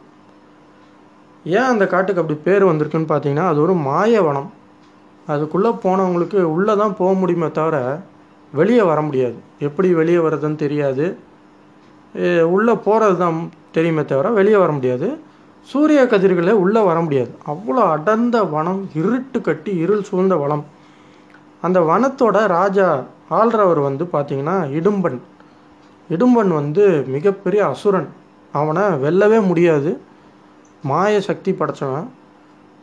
ஏன் 1.44 1.70
அந்த 1.74 1.88
காட்டுக்கு 1.88 2.22
அப்படி 2.22 2.40
பேர் 2.48 2.64
வந்திருக்குன்னு 2.70 3.12
பார்த்தீங்கன்னா 3.12 3.46
அது 3.52 3.60
ஒரு 3.62 3.74
மாய 3.74 4.22
வனம். 4.22 4.50
அதுக்குள்ளே 5.28 5.70
போனவங்களுக்கு 5.84 6.40
உள்ளே 6.56 6.76
தான் 6.76 6.96
போக 7.00 7.12
முடியுமே 7.14 7.52
தவிர 7.52 7.78
வெளியே 8.54 8.82
வர 8.82 9.02
முடியாது. 9.02 9.38
எப்படி 9.68 9.90
வெளியே 9.94 10.18
வர்றதுன்னு 10.18 10.56
தெரியாது. 10.56 11.06
உள்ளே 12.56 12.74
போகிறது 12.86 13.18
தான் 13.18 13.38
தெரியுமே 13.76 14.06
தவிர 14.06 14.30
வெளியே 14.40 14.58
வர 14.58 14.72
முடியாது. 14.72 15.10
சூரிய 15.70 16.02
கதிர்களே 16.12 16.54
உள்ளே 16.64 16.82
வர 16.90 17.02
முடியாது. 17.02 17.32
அவ்வளோ 17.52 17.82
அடர்ந்த 17.96 18.38
வனம் 18.44 18.90
இருட்டு 19.00 19.42
கட்டி 19.42 19.72
இருள் 19.84 20.08
சூழ்ந்த 20.10 20.36
வனம். 20.36 20.64
அந்த 21.62 21.80
வனத்தோட 21.80 22.38
ராஜா 22.58 22.88
ஆள்றவர் 23.40 23.82
வந்து 23.88 24.04
பார்த்தீங்கன்னா 24.14 24.56
இடும்பன். 24.78 25.20
இடும்பன் 26.10 26.52
வந்து 26.60 26.86
மிகப்பெரிய 27.08 27.62
அசுரன். 27.68 28.10
அவனை 28.54 28.82
வெல்லவே 28.82 29.48
முடியாது. 29.50 29.92
மாய 30.84 31.22
சக்தி 31.22 31.52
படைச்சவன். 31.52 32.08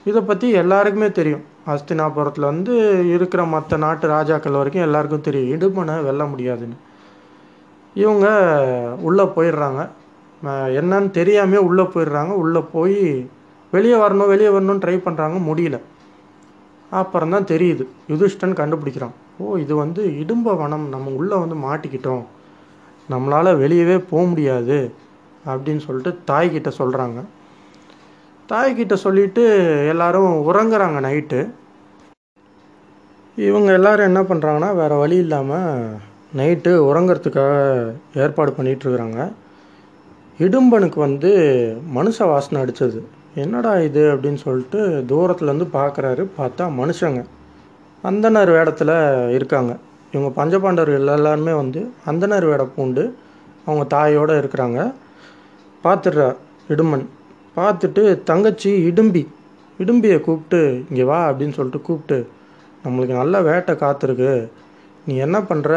இதை 0.05 0.21
பற்றி 0.23 0.51
எல்லாருக்குமே 0.51 1.13
தெரியும். 1.13 1.45
அஸ்தினாபுரத்தில் 1.67 2.41
வந்து 2.41 3.05
இருக்கிற 3.15 3.45
மற்ற 3.45 3.77
நாட்டு 3.77 4.09
ராஜாக்கள் 4.09 4.53
வரைக்கும் 4.53 4.83
எல்லாருக்கும் 4.83 5.21
தெரியும். 5.21 5.61
இடும்பனை 5.61 6.03
வெல்ல 6.03 6.25
முடியாதுன்னு. 6.25 6.75
இவங்க 7.95 8.27
உள்ளே 9.01 9.23
போயிடுறாங்க. 9.23 9.89
என்னன்னு 10.79 11.11
தெரியாமே 11.11 11.57
உள்ளே 11.57 11.83
போயிடுறாங்க. 11.83 12.29
உள்ளே 12.29 12.61
போய் 12.73 13.29
வெளியே 13.71 13.95
வரணும் 13.95 14.27
வெளியே 14.27 14.49
வரணும்னு 14.49 14.83
ட்ரை 14.85 14.99
பண்ணுறாங்க 14.99 15.39
முடியல. 15.51 15.81
அப்புறம் 16.91 17.31
தான் 17.31 17.45
தெரியுது. 17.45 17.87
யுதிஷ்டன் 18.09 18.59
கண்டுபிடிக்கிறான். 18.61 19.15
ஓ 19.39 19.57
இது 19.57 19.77
வந்து 19.77 20.19
இடும்ப 20.19 20.55
வனம். 20.55 20.89
நம்ம 20.89 21.11
உள்ளே 21.11 21.37
வந்து 21.37 21.55
மாட்டிக்கிட்டோம். 21.55 22.25
நம்மளால் 23.11 23.59
வெளியவே 23.65 24.05
போக 24.11 24.27
முடியாது. 24.27 24.93
அப்படின்னு 25.47 25.79
சொல்லிட்டு 25.79 26.33
தாய்கிட்ட 26.33 26.73
சொல்கிறாங்க 26.79 27.25
தாய்கிட்ட 28.51 28.95
சொல்லிட்டு 29.05 29.43
எல்லாரும் 29.93 30.31
உறங்குறாங்க 30.51 30.99
நைட்டு 31.07 31.41
இவங்க 33.37 33.71
எல்லாரும் 33.79 34.09
என்ன 34.11 34.21
பண்ணுறாங்கன்னா 34.29 34.71
வேறு 34.75 34.95
வழி 35.01 35.17
இல்லாமல் 35.25 35.75
நைட்டு 36.39 36.71
உறங்கிறதுக்காக 36.89 37.57
ஏற்பாடு 38.25 38.53
பண்ணிகிட்ருக்குறாங்க 38.57 39.21
இடும்பனுக்கு 40.41 40.99
வந்து 41.07 41.31
மனுஷ 41.97 42.17
வாசனை 42.31 42.59
அடிச்சது. 42.65 43.01
என்னடா 43.43 43.73
இது 43.89 44.03
அப்படின்னு 44.13 44.41
சொல்லிட்டு 44.45 44.81
தூரத்துலேருந்து 45.11 45.67
பார்க்குறாரு 45.79 46.23
பார்த்தா 46.39 46.65
மனுஷங்க. 46.81 47.21
அந்தனர் 48.05 48.51
வேடத்தில் 48.57 48.95
இருக்காங்க. 49.37 49.73
இவங்க 50.13 50.31
பஞ்சபாண்டவர்கள் 50.41 51.17
எல்லாருமே 51.19 51.55
வந்து 51.63 51.81
அந்தனர் 52.11 52.49
வேடம் 52.51 52.75
பூண்டு 52.77 53.05
அவங்க 53.67 53.85
தாயோடு 53.97 54.41
இருக்கிறாங்க. 54.43 54.81
பார்த்துடுறா 55.85 56.29
இடுமன் 56.75 57.07
பார்த்துட்டு 57.59 58.23
தங்கச்சி 58.23 58.71
இடும்பி 58.91 59.23
இடும்பியை 59.79 60.21
கூப்பிட்டு 60.21 60.61
இங்கே 60.89 61.05
வா 61.05 61.19
அப்படின்னு 61.31 61.51
சொல்லிட்டு 61.51 61.81
கூப்பிட்டு 61.83 62.19
நம்மளுக்கு 62.85 63.15
நல்ல 63.15 63.43
வேட்டை 63.43 63.75
காத்திருக்கு. 63.75 64.33
நீ 65.07 65.17
என்ன 65.17 65.39
பண்ணுற 65.41 65.73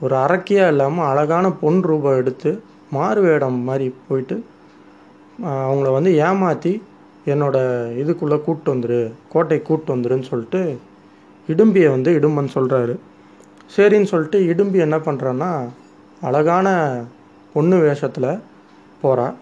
ஒரு 0.00 0.14
அரக்கியாக 0.16 0.68
இல்லாமல் 0.68 1.06
அழகான 1.06 1.46
பொன் 1.52 1.80
ரூபம் 1.82 2.16
எடுத்து 2.16 2.50
மாறு 2.90 3.20
வேடம் 3.20 3.58
மாதிரி 3.62 3.94
போயிட்டு 4.08 4.36
அவங்கள 5.62 5.92
வந்து 5.92 6.10
ஏமாற்றி 6.16 6.72
என்னோட 7.26 7.56
இதுக்குள்ளே 8.02 8.36
கூப்பிட்டு 8.42 8.74
வந்துரு 8.74 9.00
கோட்டை 9.28 9.58
கூப்பிட்டு 9.62 9.94
வந்துருன்னு 9.94 10.28
சொல்லிட்டு 10.28 10.62
இடும்பியை 11.48 11.90
வந்து 11.90 12.10
இடும்பன் 12.18 12.54
சொல்கிறாரு 12.54 12.94
சரின்னு 13.76 14.02
சொல்லிட்டு 14.02 14.38
இடும்பி 14.46 14.78
என்ன 14.78 14.96
பண்ணுறான்னா 14.98 15.50
அழகான 16.20 16.68
பொண்ணு 17.54 17.76
வேஷத்தில் 17.76 18.30
போகிறான் 19.00 19.36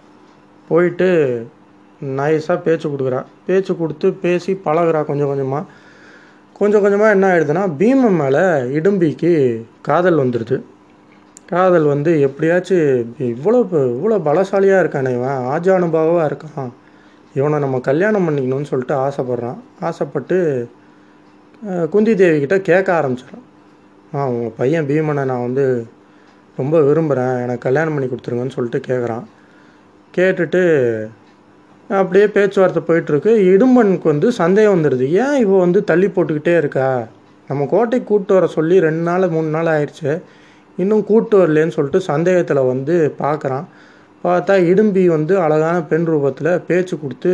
போயிட்டு 0.69 1.09
நைஸாக 2.19 2.59
பேச்சு 2.67 2.87
கொடுக்குறா. 2.89 3.21
பேச்சு 3.47 3.73
கொடுத்து 3.81 4.07
பேசி 4.25 4.53
பழகுறா 4.67 5.01
கொஞ்சம் 5.11 5.31
கொஞ்சமாக 5.33 5.65
கொஞ்சம் 6.59 6.83
கொஞ்சமாக 6.85 7.15
என்ன 7.15 7.27
ஆகிடுதுன்னா 7.31 7.63
பீமன் 7.81 8.19
மேலே 8.23 8.43
இடும்பிக்கு 8.79 9.33
காதல் 9.89 10.23
வந்துடுது 10.23 10.57
காதல் 11.51 11.87
வந்து 11.93 12.11
எப்படியாச்சும் 12.27 12.87
இவ்வளோ 13.35 13.59
இவ்வளோ 13.97 14.17
பலசாலியாக 14.29 14.83
இருக்கானே 14.85 15.11
இவன் 15.17 15.45
ஆஜானுபாவாக 15.55 16.29
இருக்கான். 16.31 16.71
இவனை 17.35 17.57
நம்ம 17.65 17.79
கல்யாணம் 17.89 18.27
பண்ணிக்கணும்னு 18.27 18.71
சொல்லிட்டு 18.71 18.95
ஆசைப்பட்றான். 19.07 19.59
ஆசைப்பட்டு 19.89 20.37
குந்தி 21.93 22.13
தேவிக்கிட்ட 22.21 22.57
கேட்க 22.71 22.89
ஆரம்பிச்சிடும் 22.99 23.45
ஆ 24.15 24.27
உங்கள் 24.33 24.57
பையன் 24.59 24.89
பீமனை 24.91 25.23
நான் 25.31 25.47
வந்து 25.47 25.65
ரொம்ப 26.59 26.77
விரும்புகிறேன் 26.89 27.35
எனக்கு 27.45 27.67
கல்யாணம் 27.67 27.95
பண்ணி 27.95 28.09
கொடுத்துருங்கன்னு 28.09 28.57
சொல்லிட்டு 28.57 28.81
கேட்குறான் 28.89 29.25
கேட்டுட்டு 30.19 30.63
அப்படியே 31.99 32.27
பேச்சுவார்த்தை 32.37 32.81
போயிட்டுருக்கு. 32.87 33.33
இடும்பனுக்கு 33.53 34.07
வந்து 34.13 34.29
சந்தேகம் 34.41 34.77
வந்துடுது 34.77 35.07
ஏன் 35.25 35.37
இவள் 35.43 35.63
வந்து 35.65 35.81
தள்ளி 35.91 36.09
போட்டுக்கிட்டே 36.15 36.55
இருக்கா? 36.63 36.89
நம்ம 37.49 37.67
கோட்டைக்கு 37.73 38.09
கூப்பிட்டு 38.09 38.37
வர 38.37 38.47
சொல்லி 38.55 38.77
ரெண்டு 38.87 39.03
நாள் 39.09 39.33
மூணு 39.35 39.51
நாள் 39.57 39.71
ஆயிடுச்சு. 39.75 40.13
இன்னும் 40.79 41.05
கூப்பிட்டு 41.11 41.37
வரலேன்னு 41.43 41.75
சொல்லிட்டு 41.77 42.01
சந்தேகத்தில் 42.11 42.69
வந்து 42.73 42.97
பார்க்குறான் 43.21 43.67
பார்த்தா 44.25 44.55
இடும்பி 44.71 45.05
வந்து 45.17 45.35
அழகான 45.45 45.77
பெண் 45.91 46.09
ரூபத்தில் 46.13 46.51
பேச்சு 46.69 46.95
கொடுத்து 47.03 47.33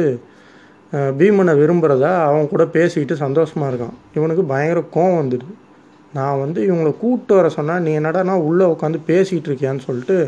பீமனை 1.20 1.52
விரும்புகிறதா 1.60 2.12
அவன் 2.28 2.50
கூட 2.52 2.64
பேசிக்கிட்டு 2.76 3.14
சந்தோஷமாக 3.24 3.70
இருக்கான். 3.72 3.96
இவனுக்கு 4.16 4.42
பயங்கர 4.52 4.80
கோவம் 4.96 5.20
வந்துடுது. 5.20 5.52
நான் 6.18 6.40
வந்து 6.44 6.60
இவங்களை 6.68 6.92
கூப்பிட்டு 7.02 7.34
வர 7.38 7.48
சொன்னால் 7.56 7.84
நீ 7.86 7.90
என்னடா 8.00 8.22
நான் 8.30 8.46
உள்ளே 8.48 8.64
உட்காந்து 8.72 8.98
பேசிகிட்டு 9.10 9.48
இருக்கியான்னு 9.50 9.86
சொல்லிட்டு 9.88 10.18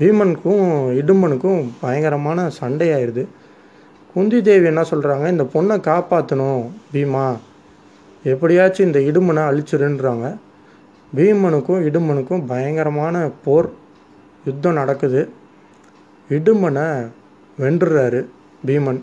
பீமனுக்கும் 0.00 0.68
இடும்பனுக்கும் 1.00 1.68
பயங்கரமான 1.80 2.50
சண்டையாயிடுது 2.60 3.26
குந்தி 4.14 4.42
தேவி 4.42 4.66
என்ன 4.66 4.82
சொல்கிறாங்க 4.82 5.28
இந்த 5.28 5.42
பொண்ணை 5.42 5.76
காப்பாற்றணும் 5.80 6.70
பீமா. 6.92 7.36
எப்படியாச்சும் 8.24 8.86
இந்த 8.86 8.98
இடுமனை 8.98 9.42
அழிச்சிருன்றாங்க. 9.44 10.36
பீமனுக்கும் 11.16 11.82
இடுமனுக்கும் 11.88 12.46
பயங்கரமான 12.46 13.30
போர் 13.44 13.70
யுத்தம் 14.44 14.72
நடக்குது. 14.72 15.28
இடும்பனை 16.30 17.08
வென்றுறாரு 17.60 18.26
பீமன். 18.66 19.00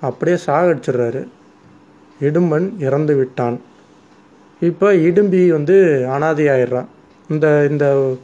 அப்படியே 0.00 0.36
சாகடிச்சிடுறாரு. 0.46 1.26
இடும்பன் 2.20 2.72
இறந்து 2.78 3.16
விட்டான். 3.16 3.60
இப்போ 4.60 4.92
இடும்பி 4.92 5.48
வந்து 5.48 6.06
அனாதையாயிடுறான். 6.08 6.86
இந்த 7.30 7.66
இந்த 7.70 8.16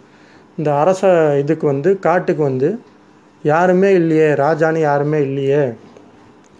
இந்த 0.58 0.70
அரச 0.82 1.02
இதுக்கு 1.42 1.66
வந்து 1.72 1.90
காட்டுக்கு 2.06 2.42
வந்து 2.50 2.68
யாருமே 3.44 3.90
இல்லையே 4.00 4.28
ராஜான்னு 4.44 4.80
யாருமே 4.88 5.18
இல்லையே. 5.28 5.62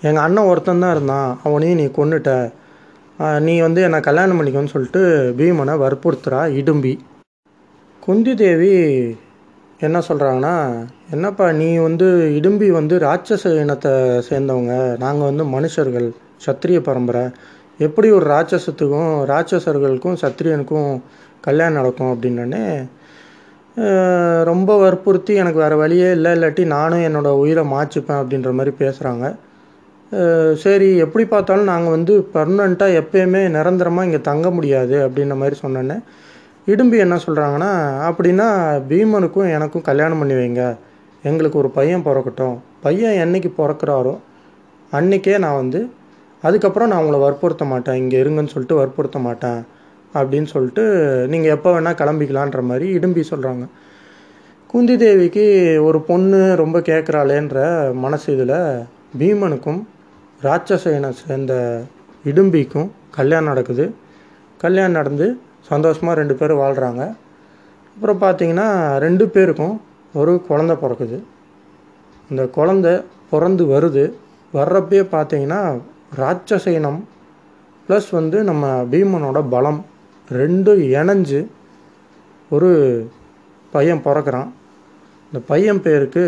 எங்கள் 0.07 0.25
அண்ணன் 0.25 0.49
ஒருத்தன் 0.51 0.83
தான் 0.85 0.95
இருந்தான். 0.97 1.31
அவனையும் 1.47 1.81
நீ 1.83 1.87
கொன்னுட்ட. 1.99 2.33
நீ 3.47 3.55
வந்து 3.67 3.81
என்னை 3.87 3.99
கல்யாணம் 4.09 4.39
பண்ணிக்கோன்னு 4.39 4.73
சொல்லிட்டு 4.73 5.03
பீமனை 5.39 5.75
வற்புறுத்துறா 5.85 6.41
இடும்பி. 6.61 6.95
குந்தி 8.07 8.33
தேவி 8.43 8.73
என்ன 9.87 9.99
சொல்கிறாங்கன்னா 10.09 10.55
என்னப்பா 11.15 11.47
நீ 11.61 11.69
வந்து 11.87 12.07
இடும்பி 12.39 12.69
வந்து 12.79 12.95
ராட்சச 13.07 13.55
இனத்தை 13.63 13.93
சேர்ந்தவங்க. 14.29 14.75
நாங்கள் 15.05 15.29
வந்து 15.31 15.45
மனுஷர்கள் 15.57 16.09
சத்திரிய 16.47 16.79
பரம்பரை. 16.89 17.25
எப்படி 17.87 18.11
ஒரு 18.19 18.27
ராட்சசத்துக்கும் 18.35 19.13
ராட்சசர்களுக்கும் 19.33 20.21
சத்திரியனுக்கும் 20.23 20.93
கல்யாணம் 21.47 21.79
நடக்கும்? 21.81 22.13
அப்படின்னே 22.15 22.65
ரொம்ப 24.51 24.71
வற்புறுத்தி 24.83 25.33
எனக்கு 25.43 25.59
வேறு 25.65 25.77
வழியே 25.81 26.09
இல்லை 26.17 26.31
இல்லாட்டி 26.37 26.63
நானும் 26.77 27.05
என்னோடய 27.09 27.41
உயிரை 27.43 27.65
மாச்சிப்பேன் 27.73 28.21
அப்படின்ற 28.21 28.51
மாதிரி 28.59 28.73
பேசுகிறாங்க 28.83 29.27
சரி 30.63 30.89
எப்படி 31.05 31.25
பார்த்தாலும் 31.33 31.71
நாங்கள் 31.73 31.95
வந்து 31.97 32.15
பர்மனண்ட்டாக 32.35 32.99
எப்பயுமே 33.01 33.43
நிரந்தரமாக 33.57 34.07
இங்கே 34.09 34.21
தங்க 34.29 34.47
முடியாது 34.57 34.97
அப்படின்ற 35.07 35.35
மாதிரி 35.41 35.57
சொன்னோன்னே. 35.63 35.97
இடும்பி 36.73 36.97
என்ன 37.05 37.17
சொல்கிறாங்கன்னா 37.25 37.73
அப்படின்னா 38.09 38.47
பீமனுக்கும் 38.91 39.53
எனக்கும் 39.57 39.87
கல்யாணம் 39.89 40.21
பண்ணி 40.23 40.35
வைங்க. 40.41 40.63
எங்களுக்கு 41.25 41.61
ஒரு 41.63 41.71
பையன் 41.79 42.07
பிறக்கட்டும். 42.09 42.57
பையன் 42.85 43.21
என்னைக்கு 43.25 43.51
பிறக்கிறாரோ 43.61 44.15
அன்றைக்கே 44.93 45.37
நான் 45.45 45.61
வந்து 45.63 45.81
அதுக்கப்புறம் 46.43 46.91
நான் 46.91 47.03
உங்களை 47.03 47.21
வற்புறுத்த 47.27 47.65
மாட்டேன். 47.73 47.99
இங்கே 48.03 48.17
இருங்கன்னு 48.23 48.53
சொல்லிட்டு 48.55 48.81
வற்புறுத்த 48.81 49.19
மாட்டேன். 49.29 49.61
அப்படின்னு 50.21 50.45
சொல்லிட்டு 50.45 50.85
நீங்கள் 51.29 51.55
எப்போ 51.57 51.71
வேணால் 51.75 51.99
கிளம்பிக்கலான்ற 52.01 52.61
மாதிரி 52.61 52.87
இடும்பி 52.99 53.23
சொல்கிறாங்க 53.31 53.65
குந்தி 54.67 54.97
தேவிக்கு 54.97 55.45
ஒரு 55.83 55.99
பொண்ணு 56.01 56.41
ரொம்ப 56.57 56.79
கேட்குறாளேன்ற 56.79 57.59
மனசு 57.95 58.27
இதில் 58.35 58.57
பீமனுக்கும் 59.19 59.81
ராட்சச 60.43 61.13
சேர்ந்த 61.13 61.55
இடும்பிக்கும் 62.25 62.89
கல்யாணம் 63.11 63.51
நடக்குது. 63.51 63.85
கல்யாணம் 64.59 64.93
நடந்து 64.93 65.27
சந்தோஷமாக 65.69 66.19
ரெண்டு 66.19 66.35
பேரும் 66.35 66.61
வாழ்கிறாங்க 66.63 67.03
அப்புறம் 67.97 68.21
பார்த்தீங்கன்னா 68.21 68.69
ரெண்டு 68.99 69.25
பேருக்கும் 69.29 69.81
ஒரு 70.15 70.33
குழந்த 70.49 70.73
பிறக்குது. 70.83 71.19
இந்த 72.31 72.43
குழந்த 72.57 72.89
பிறந்து 73.31 73.65
வருது. 73.67 74.05
வர்றப்பயே 74.55 75.05
பார்த்தீங்கன்னா 75.15 75.61
ராட்சசைனம் 76.19 77.01
ப்ளஸ் 77.89 78.11
வந்து 78.11 78.39
நம்ம 78.43 78.67
பீமனோட 78.93 79.41
பலம் 79.49 79.81
ரெண்டும் 80.31 80.83
இணைஞ்சு 80.97 81.41
ஒரு 82.51 82.71
பையன் 83.73 84.05
பிறக்கிறான். 84.05 84.51
இந்த 85.33 85.41
பையன் 85.47 85.83
பேருக்கு 85.87 86.25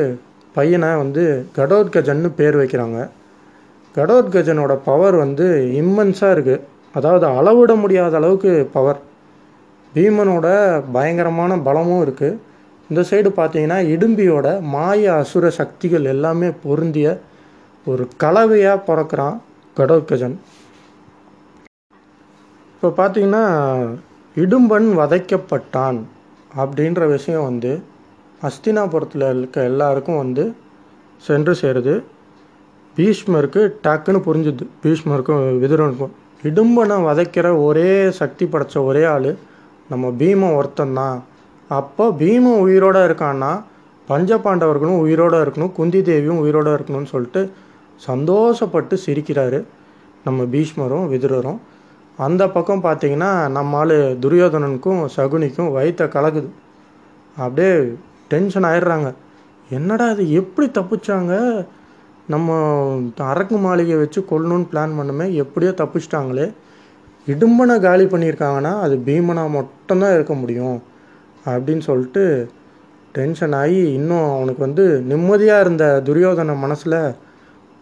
பையனை 0.55 0.96
வந்து 0.96 1.22
கடோத்கஜன்னு 1.57 2.30
பேர் 2.38 2.57
வைக்கிறாங்க. 2.61 2.99
கடோத்கஜனோட 3.96 4.72
பவர் 4.84 5.16
வந்து 5.16 5.46
இம்மன்ஸாக 5.80 6.34
இருக்குது 6.36 6.64
அதாவது 6.94 7.26
அளவிட 7.26 7.72
முடியாத 7.74 8.16
அளவுக்கு 8.16 8.53
பவர் 8.72 9.01
பீமனோட 9.94 10.46
பயங்கரமான 10.92 11.59
பலமும் 11.59 12.03
இருக்குது 12.07 12.38
இந்த 12.90 13.01
சைடு 13.11 13.30
பார்த்தீங்கன்னா 13.38 13.78
இடும்பியோட 13.94 14.61
மாய 14.61 15.14
அசுர 15.14 15.49
சக்திகள் 15.61 16.05
எல்லாமே 16.05 16.49
பொருந்திய 16.64 17.09
ஒரு 17.86 18.09
கலவையாக 18.22 18.84
பிறக்கிறான் 18.86 19.36
கடோத்கஜன் 19.76 20.36
இப்போ 22.81 23.07
பார்த்தீங்கன்னா 23.07 23.43
இடும்பன் 24.35 24.89
வதைக்கப்பட்டான் 24.99 26.03
அப்படின்ற 26.57 27.09
விஷயம் 27.09 27.43
வந்து 27.43 27.83
அஸ்தினாபுரத்தில் 28.43 29.39
இருக்க 29.39 29.62
எல்லாருக்கும் 29.62 30.16
வந்து 30.16 30.55
சென்று 31.16 31.53
சேருது. 31.62 32.03
பீஷ்மருக்கு 32.97 33.72
டக்குன்னு 33.83 34.20
புரிஞ்சுது. 34.29 34.66
பீஷ்மருக்கும் 34.83 35.43
விதுரனுக்கும் 35.62 36.14
இடும்பனை 36.43 36.97
வதைக்கிற 37.09 37.64
ஒரே 37.64 38.11
சக்தி 38.11 38.47
படைச்ச 38.47 38.85
ஒரே 38.85 39.05
ஆள் 39.05 39.37
நம்ம 39.89 40.09
பீமன் 40.09 40.57
ஒருத்தந்தான் 40.61 41.18
அப்போ 41.68 42.09
பீமன் 42.18 42.59
உயிரோடு 42.59 43.09
இருக்கான்னா 43.09 43.62
பஞ்சபாண்டவர்களும் 44.09 44.99
உயிரோடு 44.99 45.45
இருக்கணும் 45.45 45.72
குந்தி 45.72 46.03
தேவியும் 46.03 46.39
உயிரோடு 46.39 46.74
இருக்கணும்னு 46.74 47.05
சொல்லிட்டு 47.05 47.51
சந்தோஷப்பட்டு 48.07 48.97
சிரிக்கிறாரு 49.07 49.64
நம்ம 50.24 50.43
பீஷ்மரும் 50.43 51.09
விதுரரும். 51.14 51.59
அந்த 52.27 52.43
பக்கம் 52.49 52.85
பார்த்தீங்கன்னா 52.85 53.31
நம்ம 53.57 53.77
ஆள் 53.81 53.97
துரியோதனனுக்கும் 54.23 55.01
சகுனிக்கும் 55.16 55.73
வயிற்ற 55.77 56.05
கலக்குது. 56.14 56.49
அப்படியே 57.37 57.73
டென்ஷன் 58.33 58.66
ஆயிடுறாங்க. 58.71 59.09
என்னடா 59.71 60.07
இது 60.14 60.25
எப்படி 60.41 60.66
தப்பிச்சாங்க? 60.79 61.35
நம்ம 62.35 62.57
அரக்கு 63.33 63.57
மாளிகை 63.66 63.97
வச்சு 64.01 64.21
கொல்லணும்னு 64.31 64.71
பிளான் 64.73 64.97
பண்ணுமே 64.99 65.27
எப்படியோ 65.43 65.73
தப்பிச்சிட்டாங்களே. 65.83 66.47
இடும்பனை 67.27 67.75
காலி 67.87 68.05
பண்ணியிருக்காங்கன்னா 68.05 68.73
அது 68.85 68.95
பீமனா 69.07 69.45
மட்டும்தான் 69.59 70.14
இருக்க 70.14 70.35
முடியும் 70.35 70.79
அப்படின்னு 71.47 71.85
சொல்லிட்டு 71.91 72.25
டென்ஷன் 73.16 73.55
ஆகி 73.61 73.81
இன்னும் 73.99 74.27
அவனுக்கு 74.35 74.61
வந்து 74.66 74.85
நிம்மதியாக 75.11 75.64
இருந்த 75.64 75.85
துரியோதன 76.07 76.57
மனசில் 76.64 76.99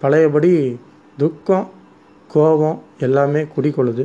பழையபடி 0.01 0.53
துக்கம் 1.19 1.67
கோபம் 2.31 2.79
எல்லாமே 2.99 3.41
குடிக்கொள்ளுது 3.55 4.05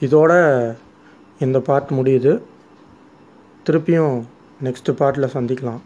இதோட 0.00 0.32
இந்த 1.40 1.60
பார்ட் 1.60 1.90
முடியுது. 1.90 2.40
திருப்பியும் 3.66 4.22
நெக்ஸ்ட் 4.64 4.90
பார்ட்டில் 4.90 5.32
சந்திக்கலாம். 5.34 5.80